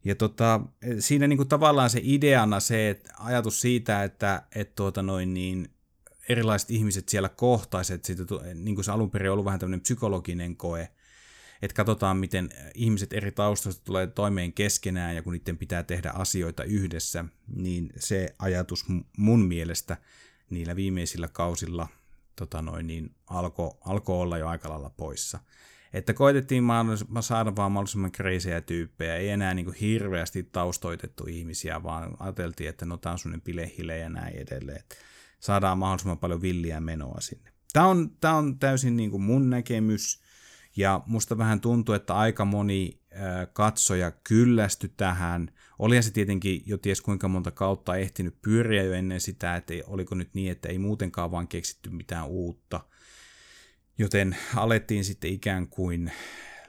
ja 0.05 0.15
tota, 0.15 0.61
siinä 0.99 1.27
niinku 1.27 1.45
tavallaan 1.45 1.89
se 1.89 1.99
ideana 2.03 2.59
se, 2.59 2.89
että 2.89 3.13
ajatus 3.19 3.61
siitä, 3.61 4.03
että 4.03 4.43
et 4.55 4.75
tuota 4.75 5.03
noin 5.03 5.33
niin, 5.33 5.69
erilaiset 6.29 6.71
ihmiset 6.71 7.09
siellä 7.09 7.29
kohtaiset, 7.29 8.05
siitä, 8.05 8.23
niin 8.53 8.75
kuin 8.75 8.85
se 8.85 8.91
alun 8.91 9.11
perin 9.11 9.31
ollut 9.31 9.45
vähän 9.45 9.59
tämmöinen 9.59 9.81
psykologinen 9.81 10.57
koe, 10.57 10.89
että 11.61 11.75
katsotaan, 11.75 12.17
miten 12.17 12.49
ihmiset 12.73 13.13
eri 13.13 13.31
taustoista 13.31 13.83
tulee 13.83 14.07
toimeen 14.07 14.53
keskenään 14.53 15.15
ja 15.15 15.21
kun 15.21 15.33
niiden 15.33 15.57
pitää 15.57 15.83
tehdä 15.83 16.09
asioita 16.09 16.63
yhdessä, 16.63 17.25
niin 17.55 17.89
se 17.97 18.35
ajatus 18.39 18.85
mun 19.17 19.45
mielestä 19.45 19.97
niillä 20.49 20.75
viimeisillä 20.75 21.27
kausilla 21.27 21.87
tota 22.35 22.61
noin, 22.61 22.87
niin 22.87 23.15
alkoi 23.27 23.71
alko 23.85 24.21
olla 24.21 24.37
jo 24.37 24.47
aika 24.47 24.69
lailla 24.69 24.89
poissa. 24.89 25.39
Että 25.93 26.13
koitettiin 26.13 26.63
saada 27.21 27.55
vaan 27.55 27.71
mahdollisimman 27.71 28.11
kreisejä 28.11 28.61
tyyppejä, 28.61 29.15
ei 29.15 29.29
enää 29.29 29.53
niin 29.53 29.65
kuin 29.65 29.77
hirveästi 29.77 30.43
taustoitettu 30.43 31.25
ihmisiä, 31.29 31.83
vaan 31.83 32.15
ajateltiin, 32.19 32.69
että 32.69 32.85
no 32.85 32.97
tämä 32.97 33.13
on 33.13 33.19
sellainen 33.19 33.41
pilehile 33.41 33.97
ja 33.97 34.09
näin 34.09 34.35
edelleen. 34.35 34.79
Että 34.79 34.95
saadaan 35.39 35.77
mahdollisimman 35.77 36.17
paljon 36.17 36.41
villiä 36.41 36.79
menoa 36.79 37.21
sinne. 37.21 37.51
Tämä 37.73 37.87
on, 37.87 38.09
tämä 38.21 38.35
on 38.35 38.59
täysin 38.59 38.97
niin 38.97 39.11
kuin 39.11 39.23
mun 39.23 39.49
näkemys, 39.49 40.21
ja 40.77 41.01
musta 41.05 41.37
vähän 41.37 41.61
tuntuu, 41.61 41.95
että 41.95 42.15
aika 42.15 42.45
moni 42.45 43.01
katsoja 43.53 44.11
kyllästy 44.11 44.93
tähän. 44.97 45.51
Olihan 45.79 46.03
se 46.03 46.11
tietenkin 46.11 46.61
jo 46.65 46.77
ties 46.77 47.01
kuinka 47.01 47.27
monta 47.27 47.51
kautta 47.51 47.95
ehtinyt 47.95 48.41
pyöriä 48.41 48.83
jo 48.83 48.93
ennen 48.93 49.21
sitä, 49.21 49.55
että 49.55 49.73
oliko 49.87 50.15
nyt 50.15 50.29
niin, 50.33 50.51
että 50.51 50.69
ei 50.69 50.79
muutenkaan 50.79 51.31
vaan 51.31 51.47
keksitty 51.47 51.89
mitään 51.89 52.27
uutta. 52.27 52.79
Joten 53.97 54.37
alettiin 54.55 55.03
sitten 55.03 55.31
ikään 55.31 55.67
kuin 55.67 56.11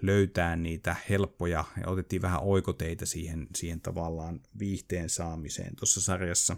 löytää 0.03 0.57
niitä 0.57 0.97
helppoja 1.09 1.65
ja 1.81 1.89
otettiin 1.89 2.23
vähän 2.23 2.41
oikoteita 2.43 3.07
siihen, 3.07 3.47
siihen 3.57 3.81
tavallaan 3.81 4.41
viihteen 4.59 5.11
saamiseen 5.11 5.77
tuossa 5.77 6.01
sarjassa. 6.01 6.57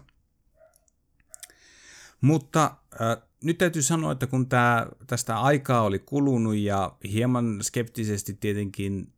Mutta 2.21 2.75
äh, 3.01 3.27
nyt 3.43 3.57
täytyy 3.57 3.81
sanoa, 3.81 4.11
että 4.11 4.27
kun 4.27 4.49
tää, 4.49 4.87
tästä 5.07 5.39
aikaa 5.39 5.81
oli 5.81 5.99
kulunut 5.99 6.55
ja 6.55 6.95
hieman 7.11 7.59
skeptisesti 7.61 8.33
tietenkin 8.33 9.13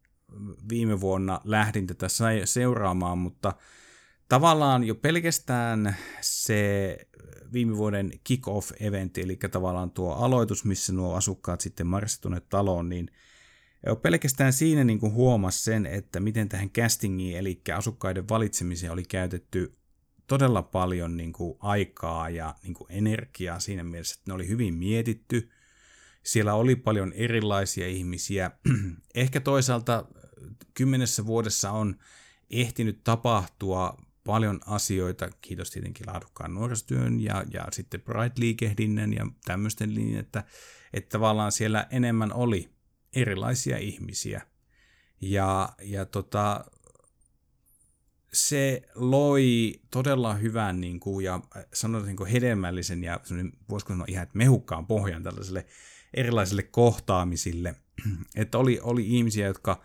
viime 0.70 1.02
vuonna 1.02 1.42
lähdin 1.44 1.88
tätä 1.88 2.08
seuraamaan, 2.46 3.18
mutta 3.18 3.54
tavallaan 4.30 4.84
jo 4.84 4.96
pelkästään 4.96 5.96
se 6.22 6.98
viime 7.54 7.78
vuoden 7.78 8.12
kick-off-eventti, 8.24 9.22
eli 9.22 9.36
tavallaan 9.52 9.92
tuo 9.92 10.14
aloitus, 10.14 10.66
missä 10.66 10.94
nuo 10.94 11.16
asukkaat 11.16 11.62
sitten 11.62 11.88
marssistuneet 11.88 12.50
taloon, 12.50 12.90
niin 12.90 13.08
jo 13.86 13.96
pelkästään 13.96 14.54
siinä 14.54 14.84
niin 14.84 15.00
kuin 15.00 15.14
huomasi 15.14 15.64
sen, 15.64 15.86
että 15.86 16.20
miten 16.20 16.50
tähän 16.50 16.70
castingiin, 16.70 17.38
eli 17.38 17.62
asukkaiden 17.76 18.30
valitsemiseen 18.30 18.92
oli 18.92 19.04
käytetty 19.04 19.78
todella 20.28 20.62
paljon 20.62 21.18
niin 21.18 21.34
kuin 21.34 21.58
aikaa 21.60 22.30
ja 22.30 22.56
niin 22.64 22.74
kuin 22.74 22.88
energiaa 22.90 23.60
siinä 23.60 23.84
mielessä, 23.84 24.16
että 24.20 24.32
ne 24.32 24.36
oli 24.36 24.48
hyvin 24.48 24.74
mietitty. 24.74 25.50
Siellä 26.24 26.54
oli 26.54 26.76
paljon 26.76 27.14
erilaisia 27.14 27.88
ihmisiä. 27.88 28.52
Ehkä 29.16 29.40
toisaalta 29.40 30.06
kymmenessä 30.74 31.26
vuodessa 31.26 31.72
on 31.72 31.96
ehtinyt 32.50 33.04
tapahtua 33.04 33.98
paljon 34.24 34.60
asioita, 34.66 35.30
kiitos 35.42 35.72
tietenkin 35.72 36.08
laadukkaan 36.08 36.54
nuorisotyön 36.54 37.22
ja, 37.22 37.44
ja 37.54 37.68
sitten 37.72 38.02
Pride-liikehdinnän 38.02 39.14
ja 39.14 39.28
tämmöisten 39.46 39.94
niin, 39.94 40.18
että, 40.18 40.44
että 40.94 41.10
tavallaan 41.10 41.52
siellä 41.52 41.88
enemmän 41.92 42.34
oli 42.34 42.70
erilaisia 43.16 43.78
ihmisiä. 43.78 44.42
Ja, 45.22 45.70
ja 45.82 46.06
tota, 46.06 46.66
se 48.34 48.82
loi 48.96 49.74
todella 49.92 50.34
hyvän 50.34 50.82
niin 50.82 51.00
kuin, 51.00 51.26
ja 51.26 51.40
sanotaan 51.74 52.16
niin 52.16 52.28
hedelmällisen 52.28 53.04
ja 53.04 53.20
voisiko 53.70 53.94
sanoa 53.94 54.06
ihan 54.10 54.24
että 54.24 54.38
mehukkaan 54.38 54.88
pohjan 54.88 55.24
tällaiselle 55.24 55.66
erilaisille 56.14 56.64
kohtaamisille. 56.64 57.76
Että 58.36 58.58
oli, 58.58 58.80
oli 58.84 59.08
ihmisiä, 59.08 59.48
jotka 59.48 59.82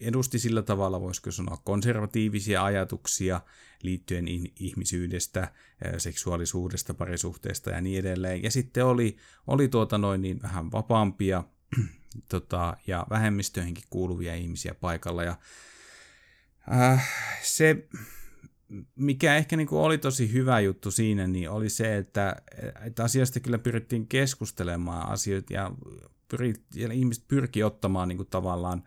edusti 0.00 0.38
sillä 0.38 0.62
tavalla, 0.62 1.00
voisiko 1.00 1.30
sanoa, 1.30 1.62
konservatiivisia 1.64 2.64
ajatuksia 2.64 3.40
liittyen 3.82 4.28
ihmisyydestä, 4.60 5.52
seksuaalisuudesta, 5.98 6.94
parisuhteesta 6.94 7.70
ja 7.70 7.80
niin 7.80 8.00
edelleen. 8.00 8.42
Ja 8.42 8.50
sitten 8.50 8.84
oli, 8.84 9.16
oli 9.46 9.68
tuota 9.68 9.98
noin 9.98 10.22
niin 10.22 10.42
vähän 10.42 10.72
vapaampia 10.72 11.44
tota, 12.30 12.76
ja 12.86 13.06
vähemmistöihinkin 13.10 13.84
kuuluvia 13.90 14.34
ihmisiä 14.34 14.74
paikalla. 14.74 15.24
Ja 15.24 15.36
Äh, 16.72 17.08
se, 17.42 17.88
mikä 18.96 19.36
ehkä 19.36 19.56
niin 19.56 19.66
kuin 19.66 19.80
oli 19.80 19.98
tosi 19.98 20.32
hyvä 20.32 20.60
juttu 20.60 20.90
siinä, 20.90 21.26
niin 21.26 21.50
oli 21.50 21.70
se, 21.70 21.96
että, 21.96 22.36
että 22.86 23.04
asiasta 23.04 23.40
kyllä 23.40 23.58
pyrittiin 23.58 24.06
keskustelemaan 24.06 25.08
asioita 25.08 25.52
ja, 25.52 25.70
pyrit, 26.28 26.62
ja 26.74 26.92
ihmiset 26.92 27.24
pyrki 27.28 27.62
ottamaan 27.62 28.08
niin 28.08 28.16
kuin 28.16 28.28
tavallaan 28.30 28.82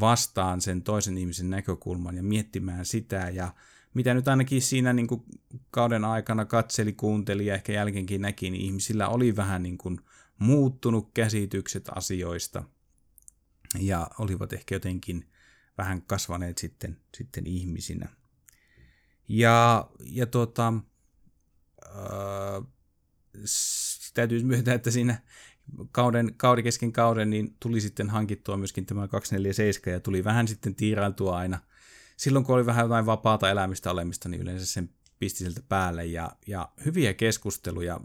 vastaan 0.00 0.60
sen 0.60 0.82
toisen 0.82 1.18
ihmisen 1.18 1.50
näkökulman 1.50 2.16
ja 2.16 2.22
miettimään 2.22 2.86
sitä 2.86 3.30
ja 3.30 3.54
mitä 3.94 4.14
nyt 4.14 4.28
ainakin 4.28 4.62
siinä 4.62 4.92
niin 4.92 5.06
kuin 5.06 5.24
kauden 5.70 6.04
aikana 6.04 6.44
katseli, 6.44 6.92
kuunteli 6.92 7.46
ja 7.46 7.54
ehkä 7.54 7.72
jälkeenkin 7.72 8.20
näki, 8.20 8.50
niin 8.50 8.64
ihmisillä 8.64 9.08
oli 9.08 9.36
vähän 9.36 9.62
niin 9.62 9.78
kuin 9.78 10.00
muuttunut 10.38 11.10
käsitykset 11.14 11.88
asioista 11.94 12.64
ja 13.78 14.10
olivat 14.18 14.52
ehkä 14.52 14.74
jotenkin 14.74 15.28
vähän 15.78 16.02
kasvaneet 16.02 16.58
sitten, 16.58 17.00
sitten 17.16 17.46
ihmisinä. 17.46 18.08
Ja, 19.28 19.88
ja 20.00 20.26
tuota, 20.26 20.72
ää, 21.86 22.62
täytyy 24.14 24.42
myöntää, 24.42 24.74
että 24.74 24.90
siinä 24.90 25.22
kauden, 25.92 26.34
kauden 26.36 26.64
kesken 26.64 26.92
kauden 26.92 27.30
niin 27.30 27.56
tuli 27.60 27.80
sitten 27.80 28.10
hankittua 28.10 28.56
myöskin 28.56 28.86
tämä 28.86 29.08
247 29.08 29.94
ja 29.94 30.00
tuli 30.00 30.24
vähän 30.24 30.48
sitten 30.48 30.74
tiirailtua 30.74 31.36
aina. 31.36 31.58
Silloin 32.16 32.44
kun 32.44 32.54
oli 32.54 32.66
vähän 32.66 32.84
jotain 32.84 33.06
vapaata 33.06 33.50
elämistä 33.50 33.90
olemista, 33.90 34.28
niin 34.28 34.42
yleensä 34.42 34.66
sen 34.66 34.90
pisti 35.18 35.38
sieltä 35.38 35.62
päälle 35.68 36.04
ja, 36.04 36.30
ja 36.46 36.68
hyviä 36.84 37.14
keskusteluja 37.14 38.00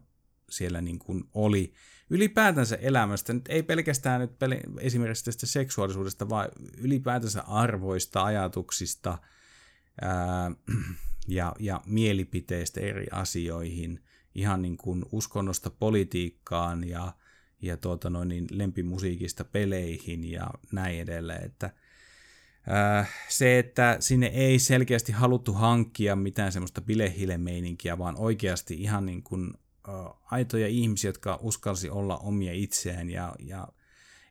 siellä 0.49 0.81
niin 0.81 0.99
kuin 0.99 1.23
oli 1.33 1.73
ylipäätänsä 2.09 2.75
elämästä, 2.75 3.33
nyt 3.33 3.45
ei 3.49 3.63
pelkästään 3.63 4.21
nyt 4.21 4.31
pel- 4.31 4.79
esimerkiksi 4.79 5.25
tästä 5.25 5.45
seksuaalisuudesta, 5.45 6.29
vaan 6.29 6.49
ylipäätänsä 6.77 7.41
arvoista, 7.41 8.23
ajatuksista 8.23 9.17
ää, 10.01 10.51
ja, 11.27 11.55
ja 11.59 11.81
mielipiteistä 11.85 12.79
eri 12.79 13.07
asioihin, 13.11 14.03
ihan 14.35 14.61
niin 14.61 14.77
kuin 14.77 15.05
uskonnosta 15.11 15.69
politiikkaan 15.69 16.83
ja, 16.83 17.13
ja 17.61 17.77
tuota 17.77 18.09
noin, 18.09 18.29
niin 18.29 18.47
lempimusiikista 18.51 19.43
peleihin 19.43 20.31
ja 20.31 20.49
näin 20.71 20.99
edelleen, 20.99 21.45
että 21.45 21.69
se, 23.29 23.59
että 23.59 23.97
sinne 23.99 24.27
ei 24.27 24.59
selkeästi 24.59 25.11
haluttu 25.11 25.53
hankkia 25.53 26.15
mitään 26.15 26.51
semmoista 26.51 26.81
bilehilemeininkiä, 26.81 27.97
vaan 27.97 28.15
oikeasti 28.17 28.73
ihan 28.73 29.05
niin 29.05 29.23
kuin 29.23 29.53
aitoja 30.31 30.67
ihmisiä, 30.67 31.09
jotka 31.09 31.39
uskalsi 31.41 31.89
olla 31.89 32.17
omia 32.17 32.53
itseään 32.53 33.09
ja, 33.09 33.35
ja 33.39 33.67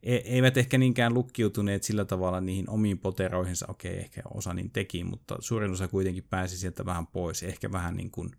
e, 0.03 0.15
eivät 0.17 0.57
ehkä 0.57 0.79
niinkään 0.79 1.15
lukkiutuneet 1.15 1.83
sillä 1.83 2.05
tavalla 2.05 2.41
niihin 2.41 2.71
omiin 2.71 2.99
poteroihinsa, 2.99 3.67
okei, 3.69 3.99
ehkä 3.99 4.23
osa 4.35 4.55
niin 4.55 4.71
teki, 4.71 5.05
mutta 5.05 5.37
suurin 5.41 5.71
osa 5.71 5.89
kuitenkin 5.89 6.25
pääsi 6.31 6.59
sieltä 6.59 6.87
vähän 6.87 7.07
pois, 7.07 7.43
ehkä 7.43 7.73
vähän 7.73 7.97
niin 7.97 8.11
kuin 8.11 8.31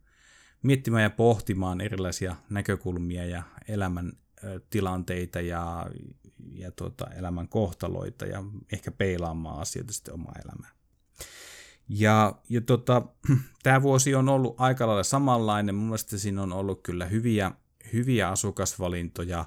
miettimään 0.63 1.03
ja 1.03 1.09
pohtimaan 1.09 1.81
erilaisia 1.81 2.35
näkökulmia 2.49 3.25
ja 3.25 3.43
elämän 3.67 4.11
tilanteita 4.69 5.41
ja, 5.41 5.89
ja 6.53 6.71
tuota, 6.71 7.07
elämän 7.17 7.47
kohtaloita 7.47 8.25
ja 8.25 8.43
ehkä 8.73 8.91
peilaamaan 8.91 9.59
asioita 9.59 9.93
sitten 9.93 10.13
omaa 10.13 10.35
elämää. 10.45 10.71
Ja, 11.89 12.35
ja 12.49 12.61
tota, 12.61 13.01
tämä 13.63 13.81
vuosi 13.81 14.15
on 14.15 14.29
ollut 14.29 14.55
aika 14.57 14.87
lailla 14.87 15.03
samanlainen. 15.03 15.75
Mun 15.75 15.85
mielestä 15.85 16.17
siinä 16.17 16.43
on 16.43 16.53
ollut 16.53 16.83
kyllä 16.83 17.05
hyviä, 17.05 17.51
hyviä 17.93 18.29
asukasvalintoja 18.29 19.45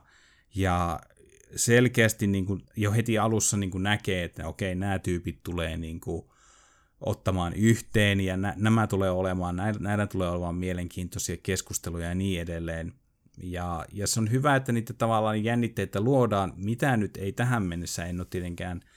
ja 0.55 1.00
selkeästi 1.57 2.26
niin 2.26 2.46
kuin 2.46 2.62
jo 2.76 2.92
heti 2.92 3.18
alussa 3.18 3.57
niin 3.57 3.70
kuin 3.70 3.83
näkee, 3.83 4.24
että 4.24 4.48
okei, 4.48 4.74
nämä 4.74 4.98
tyypit 4.98 5.42
tulee 5.42 5.76
niin 5.76 6.00
kuin 6.00 6.24
ottamaan 7.00 7.52
yhteen 7.52 8.20
ja 8.20 8.37
nä- 8.37 8.55
nämä 8.57 8.87
tulee 8.87 9.11
olemaan, 9.11 9.57
näillä 9.78 10.07
tulee 10.07 10.28
olemaan 10.28 10.55
mielenkiintoisia 10.55 11.37
keskusteluja 11.37 12.09
ja 12.09 12.14
niin 12.14 12.40
edelleen. 12.40 12.94
Ja, 13.42 13.85
ja 13.92 14.07
se 14.07 14.20
on 14.20 14.31
hyvä, 14.31 14.57
että 14.57 14.72
niitä 14.72 14.92
tavallaan 14.92 15.44
jännitteitä 15.44 16.00
luodaan, 16.00 16.52
mitä 16.57 16.96
nyt 16.96 17.16
ei 17.16 17.33
tähän 17.33 17.62
mennessä, 17.62 18.05
en 18.05 18.20
ole 18.20 18.26
tietenkään– 18.31 18.81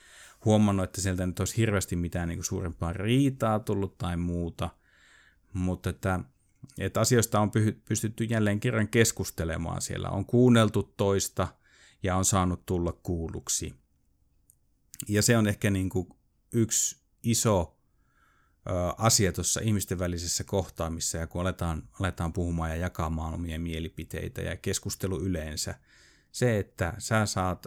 huomannut, 0.46 0.84
että 0.84 1.00
sieltä 1.00 1.26
nyt 1.26 1.38
olisi 1.38 1.56
hirveästi 1.56 1.96
mitään 1.96 2.28
niin 2.28 2.38
kuin 2.38 2.44
suurempaa 2.44 2.92
riitaa 2.92 3.58
tullut 3.58 3.98
tai 3.98 4.16
muuta, 4.16 4.70
mutta 5.52 5.90
että, 5.90 6.20
että 6.78 7.00
asioista 7.00 7.40
on 7.40 7.50
pystytty 7.88 8.24
jälleen 8.24 8.60
kerran 8.60 8.88
keskustelemaan. 8.88 9.82
Siellä 9.82 10.08
on 10.08 10.26
kuunneltu 10.26 10.82
toista 10.82 11.48
ja 12.02 12.16
on 12.16 12.24
saanut 12.24 12.66
tulla 12.66 12.92
kuulluksi. 12.92 13.74
Ja 15.08 15.22
se 15.22 15.36
on 15.36 15.46
ehkä 15.46 15.70
niin 15.70 15.88
kuin 15.88 16.08
yksi 16.52 16.96
iso 17.22 17.75
asia 18.98 19.32
tuossa 19.32 19.60
ihmisten 19.60 19.98
välisessä 19.98 20.44
kohtaamissa 20.44 21.18
ja 21.18 21.26
kun 21.26 21.40
aletaan, 21.40 21.82
aletaan 22.00 22.32
puhumaan 22.32 22.70
ja 22.70 22.76
jakamaan 22.76 23.34
omia 23.34 23.60
mielipiteitä 23.60 24.42
ja 24.42 24.56
keskustelu 24.56 25.20
yleensä. 25.20 25.74
Se, 26.32 26.58
että 26.58 26.94
sä 26.98 27.26
saat 27.26 27.66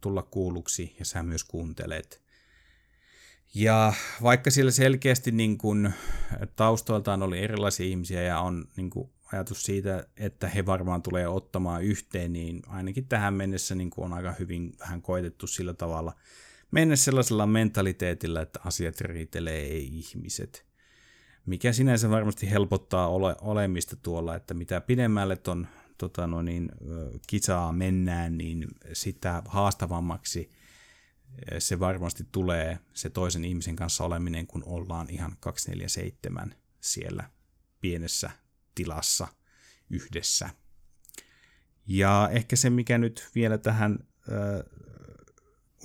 tulla 0.00 0.22
kuulluksi 0.22 0.96
ja 0.98 1.04
sä 1.04 1.22
myös 1.22 1.44
kuuntelet. 1.44 2.22
Ja 3.54 3.92
vaikka 4.22 4.50
siellä 4.50 4.70
selkeästi 4.70 5.30
niin 5.30 5.58
kun, 5.58 5.92
taustoiltaan 6.56 7.22
oli 7.22 7.38
erilaisia 7.38 7.86
ihmisiä 7.86 8.22
ja 8.22 8.40
on 8.40 8.68
niin 8.76 8.90
kun, 8.90 9.10
ajatus 9.32 9.62
siitä, 9.62 10.06
että 10.16 10.48
he 10.48 10.66
varmaan 10.66 11.02
tulee 11.02 11.28
ottamaan 11.28 11.82
yhteen, 11.82 12.32
niin 12.32 12.62
ainakin 12.66 13.06
tähän 13.06 13.34
mennessä 13.34 13.74
niin 13.74 13.90
on 13.96 14.12
aika 14.12 14.34
hyvin 14.38 14.72
vähän 14.78 15.02
koetettu 15.02 15.46
sillä 15.46 15.74
tavalla– 15.74 16.12
mennä 16.70 16.96
sellaisella 16.96 17.46
mentaliteetillä, 17.46 18.42
että 18.42 18.60
asiat 18.64 19.00
riitelee, 19.00 19.60
ei 19.60 19.86
ihmiset. 19.86 20.66
Mikä 21.46 21.72
sinänsä 21.72 22.10
varmasti 22.10 22.50
helpottaa 22.50 23.08
ole, 23.08 23.36
olemista 23.40 23.96
tuolla, 23.96 24.36
että 24.36 24.54
mitä 24.54 24.80
pidemmälle 24.80 25.36
ton 25.36 25.66
tota 25.98 26.26
no 26.26 26.42
niin, 26.42 26.68
kisaa 27.26 27.72
mennään, 27.72 28.38
niin 28.38 28.66
sitä 28.92 29.42
haastavammaksi 29.48 30.50
se 31.58 31.80
varmasti 31.80 32.24
tulee 32.32 32.78
se 32.94 33.10
toisen 33.10 33.44
ihmisen 33.44 33.76
kanssa 33.76 34.04
oleminen, 34.04 34.46
kun 34.46 34.62
ollaan 34.66 35.10
ihan 35.10 35.36
247 35.40 36.54
siellä 36.80 37.30
pienessä 37.80 38.30
tilassa 38.74 39.28
yhdessä. 39.90 40.50
Ja 41.86 42.28
ehkä 42.32 42.56
se, 42.56 42.70
mikä 42.70 42.98
nyt 42.98 43.30
vielä 43.34 43.58
tähän 43.58 43.98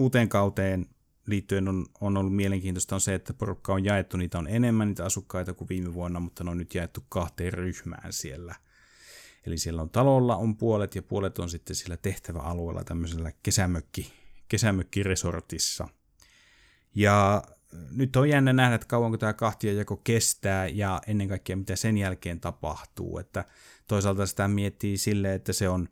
uuteen 0.02 0.30
kauteen 0.30 0.86
liittyen 1.28 1.68
on, 1.68 1.86
on 2.02 2.18
ollut 2.18 2.36
mielenkiintoista 2.36 2.96
on 2.96 3.02
se, 3.02 3.14
että 3.14 3.34
porukka 3.34 3.74
on 3.74 3.86
jaettu, 3.86 4.18
niitä 4.18 4.40
on 4.40 4.48
enemmän 4.48 4.88
niitä 4.88 5.06
asukkaita 5.06 5.54
kuin 5.54 5.70
viime 5.70 5.94
vuonna, 5.94 6.20
mutta 6.20 6.44
ne 6.44 6.52
on 6.52 6.58
nyt 6.58 6.76
jaettu 6.76 7.04
kahteen 7.10 7.54
ryhmään 7.54 8.14
siellä. 8.14 8.56
Eli 9.46 9.58
siellä 9.58 9.82
on 9.82 9.90
talolla 9.90 10.36
on 10.36 10.58
puolet 10.58 10.96
ja 10.96 11.02
puolet 11.02 11.40
on 11.40 11.50
sitten 11.50 11.76
sillä 11.76 11.98
tehtäväalueella 11.98 12.84
tämmöisellä 12.84 13.32
kesämökki, 13.44 14.14
kesämökkiresortissa. 14.48 15.88
Ja 16.96 17.44
nyt 17.92 18.16
on 18.16 18.30
jännä 18.30 18.54
nähdä, 18.54 18.76
että 18.76 18.88
kauanko 18.88 19.18
tämä 19.18 19.34
kahtia 19.34 19.74
jako 19.74 19.98
kestää 19.98 20.68
ja 20.68 21.02
ennen 21.08 21.28
kaikkea 21.28 21.56
mitä 21.56 21.76
sen 21.76 21.98
jälkeen 21.98 22.40
tapahtuu. 22.40 23.18
Että 23.18 23.46
toisaalta 23.88 24.26
sitä 24.26 24.48
miettii 24.48 24.98
silleen, 24.98 25.36
että 25.36 25.54
se 25.54 25.70
on 25.70 25.90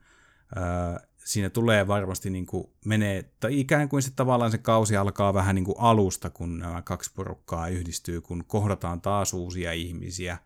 siinä 1.29 1.49
tulee 1.49 1.87
varmasti 1.87 2.29
niin 2.29 2.45
kuin 2.45 2.67
menee, 2.85 3.23
tai 3.39 3.59
ikään 3.59 3.89
kuin 3.89 4.03
se 4.03 4.11
tavallaan 4.15 4.51
se 4.51 4.57
kausi 4.57 4.97
alkaa 4.97 5.33
vähän 5.33 5.55
niin 5.55 5.65
kuin 5.65 5.75
alusta, 5.77 6.29
kun 6.29 6.59
nämä 6.59 6.81
kaksi 6.81 7.11
porukkaa 7.13 7.67
yhdistyy, 7.67 8.21
kun 8.21 8.43
kohdataan 8.47 9.01
taas 9.01 9.33
uusia 9.33 9.73
ihmisiä. 9.73 10.37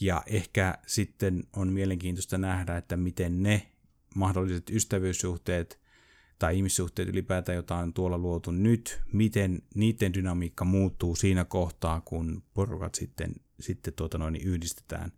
Ja 0.00 0.22
ehkä 0.26 0.78
sitten 0.86 1.44
on 1.56 1.72
mielenkiintoista 1.72 2.38
nähdä, 2.38 2.76
että 2.76 2.96
miten 2.96 3.42
ne 3.42 3.70
mahdolliset 4.14 4.70
ystävyyssuhteet 4.70 5.80
tai 6.38 6.56
ihmissuhteet 6.56 7.08
ylipäätään, 7.08 7.56
joita 7.56 7.76
on 7.76 7.92
tuolla 7.92 8.18
luotu 8.18 8.50
nyt, 8.50 9.00
miten 9.12 9.62
niiden 9.74 10.14
dynamiikka 10.14 10.64
muuttuu 10.64 11.16
siinä 11.16 11.44
kohtaa, 11.44 12.00
kun 12.00 12.42
porukat 12.54 12.94
sitten, 12.94 13.32
sitten 13.60 13.94
tuota 13.94 14.18
noin, 14.18 14.36
yhdistetään. 14.36 15.12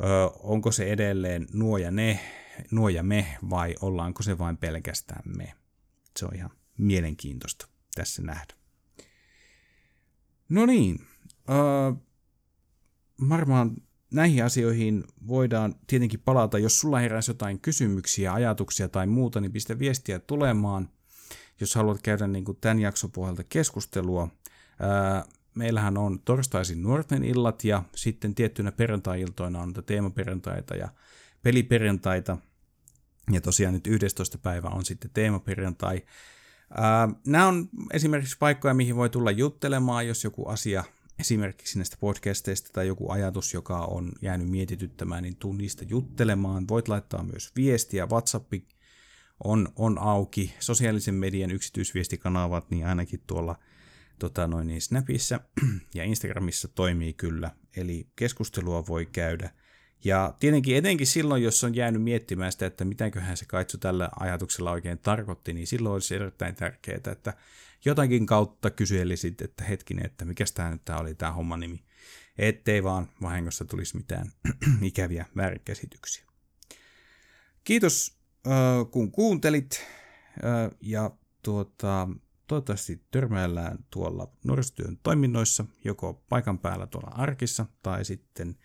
Ö, 0.00 0.04
onko 0.38 0.72
se 0.72 0.92
edelleen 0.92 1.46
nuo 1.52 1.78
ja 1.78 1.90
ne, 1.90 2.20
nuo 2.70 2.88
ja 2.88 3.02
me, 3.02 3.36
vai 3.50 3.74
ollaanko 3.80 4.22
se 4.22 4.38
vain 4.38 4.56
pelkästään 4.56 5.22
me? 5.36 5.54
Se 6.16 6.26
on 6.26 6.34
ihan 6.34 6.50
mielenkiintoista 6.78 7.68
tässä 7.94 8.22
nähdä. 8.22 8.54
No 10.48 10.66
niin, 10.66 11.06
äh, 11.50 11.96
varmaan 13.28 13.76
näihin 14.10 14.44
asioihin 14.44 15.04
voidaan 15.28 15.74
tietenkin 15.86 16.20
palata. 16.20 16.58
Jos 16.58 16.80
sulla 16.80 16.98
heräsi 16.98 17.30
jotain 17.30 17.60
kysymyksiä, 17.60 18.32
ajatuksia 18.32 18.88
tai 18.88 19.06
muuta, 19.06 19.40
niin 19.40 19.52
pistä 19.52 19.78
viestiä 19.78 20.18
tulemaan. 20.18 20.88
Jos 21.60 21.74
haluat 21.74 22.02
käydä 22.02 22.26
niin 22.26 22.44
kuin 22.44 22.58
tämän 22.60 22.80
jakson 22.80 23.10
pohjalta 23.10 23.44
keskustelua, 23.44 24.28
ää, 24.80 25.24
meillähän 25.58 25.98
on 25.98 26.20
torstaisin 26.20 26.82
nuorten 26.82 27.24
illat 27.24 27.64
ja 27.64 27.82
sitten 27.94 28.34
tiettynä 28.34 28.72
perjantai-iltoina 28.72 29.60
on 29.60 29.74
teemaperjantaita 29.86 30.76
ja 30.76 30.88
peliperjantaita. 31.42 32.38
Ja 33.32 33.40
tosiaan 33.40 33.74
nyt 33.74 33.86
11. 33.86 34.38
päivä 34.38 34.68
on 34.68 34.84
sitten 34.84 35.10
teemaperjantai. 35.14 36.02
Nämä 37.26 37.46
on 37.46 37.68
esimerkiksi 37.92 38.36
paikkoja, 38.38 38.74
mihin 38.74 38.96
voi 38.96 39.10
tulla 39.10 39.30
juttelemaan, 39.30 40.06
jos 40.06 40.24
joku 40.24 40.48
asia 40.48 40.84
esimerkiksi 41.18 41.78
näistä 41.78 41.96
podcasteista 42.00 42.70
tai 42.72 42.86
joku 42.86 43.10
ajatus, 43.10 43.54
joka 43.54 43.78
on 43.78 44.12
jäänyt 44.22 44.48
mietityttämään, 44.48 45.22
niin 45.22 45.36
tuu 45.36 45.52
niistä 45.52 45.84
juttelemaan. 45.88 46.68
Voit 46.68 46.88
laittaa 46.88 47.22
myös 47.22 47.52
viestiä. 47.56 48.06
WhatsApp 48.06 48.52
on, 49.44 49.68
on 49.76 49.98
auki. 49.98 50.54
Sosiaalisen 50.60 51.14
median 51.14 51.50
yksityisviestikanavat, 51.50 52.70
niin 52.70 52.86
ainakin 52.86 53.22
tuolla 53.26 53.58
tota 54.18 54.46
noin, 54.46 54.66
niin 54.66 54.82
Snapissa 54.82 55.40
ja 55.94 56.04
Instagramissa 56.04 56.68
toimii 56.68 57.12
kyllä. 57.12 57.50
Eli 57.76 58.08
keskustelua 58.16 58.86
voi 58.86 59.06
käydä. 59.06 59.50
Ja 60.04 60.34
tietenkin 60.40 60.76
etenkin 60.76 61.06
silloin, 61.06 61.42
jos 61.42 61.64
on 61.64 61.74
jäänyt 61.74 62.02
miettimään 62.02 62.52
sitä, 62.52 62.66
että 62.66 62.84
mitäköhän 62.84 63.36
se 63.36 63.44
kaitsu 63.44 63.78
tällä 63.78 64.08
ajatuksella 64.20 64.70
oikein 64.70 64.98
tarkoitti, 64.98 65.52
niin 65.52 65.66
silloin 65.66 65.92
olisi 65.92 66.14
erittäin 66.14 66.54
tärkeää, 66.54 67.00
että 67.12 67.34
jotakin 67.84 68.26
kautta 68.26 68.70
kyselisit, 68.70 69.42
että 69.42 69.64
hetkinen, 69.64 70.06
että 70.06 70.24
mikä 70.24 70.44
tämä 70.54 70.70
nyt 70.70 70.84
tämä 70.84 70.98
oli 70.98 71.14
tämä 71.14 71.32
homma 71.32 71.56
nimi, 71.56 71.84
ettei 72.38 72.84
vaan 72.84 73.08
vahingossa 73.22 73.64
tulisi 73.64 73.96
mitään 73.96 74.32
ikäviä 74.82 75.26
väärinkäsityksiä. 75.36 76.24
Kiitos 77.64 78.18
kun 78.90 79.12
kuuntelit 79.12 79.86
ja 80.80 81.10
tuota, 81.42 82.08
toivottavasti 82.48 83.02
törmäillään 83.10 83.78
tuolla 83.90 84.32
nuorisotyön 84.44 84.98
toiminnoissa, 85.02 85.64
joko 85.84 86.24
paikan 86.28 86.58
päällä 86.58 86.86
tuolla 86.86 87.10
arkissa 87.14 87.66
tai 87.82 88.04
sitten 88.04 88.56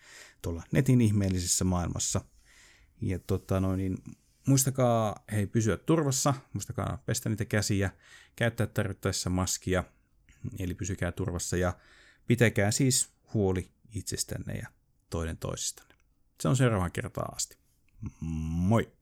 tuolla 0.42 0.62
netin 0.72 1.00
ihmeellisessä 1.00 1.64
maailmassa. 1.64 2.20
Ja 3.00 3.18
tota 3.18 3.60
noin, 3.60 3.78
niin 3.78 3.98
muistakaa 4.46 5.24
hei 5.32 5.46
pysyä 5.46 5.76
turvassa, 5.76 6.34
muistakaa 6.52 7.02
pestä 7.06 7.28
niitä 7.28 7.44
käsiä, 7.44 7.90
käyttää 8.36 8.66
tarvittaessa 8.66 9.30
maskia, 9.30 9.84
eli 10.58 10.74
pysykää 10.74 11.12
turvassa 11.12 11.56
ja 11.56 11.78
pitäkää 12.26 12.70
siis 12.70 13.08
huoli 13.34 13.70
itsestänne 13.94 14.54
ja 14.54 14.68
toinen 15.10 15.38
toisistanne. 15.38 15.94
Se 16.40 16.48
on 16.48 16.56
seuraavan 16.56 16.92
kertaa 16.92 17.32
asti. 17.36 17.58
Moi! 18.20 18.92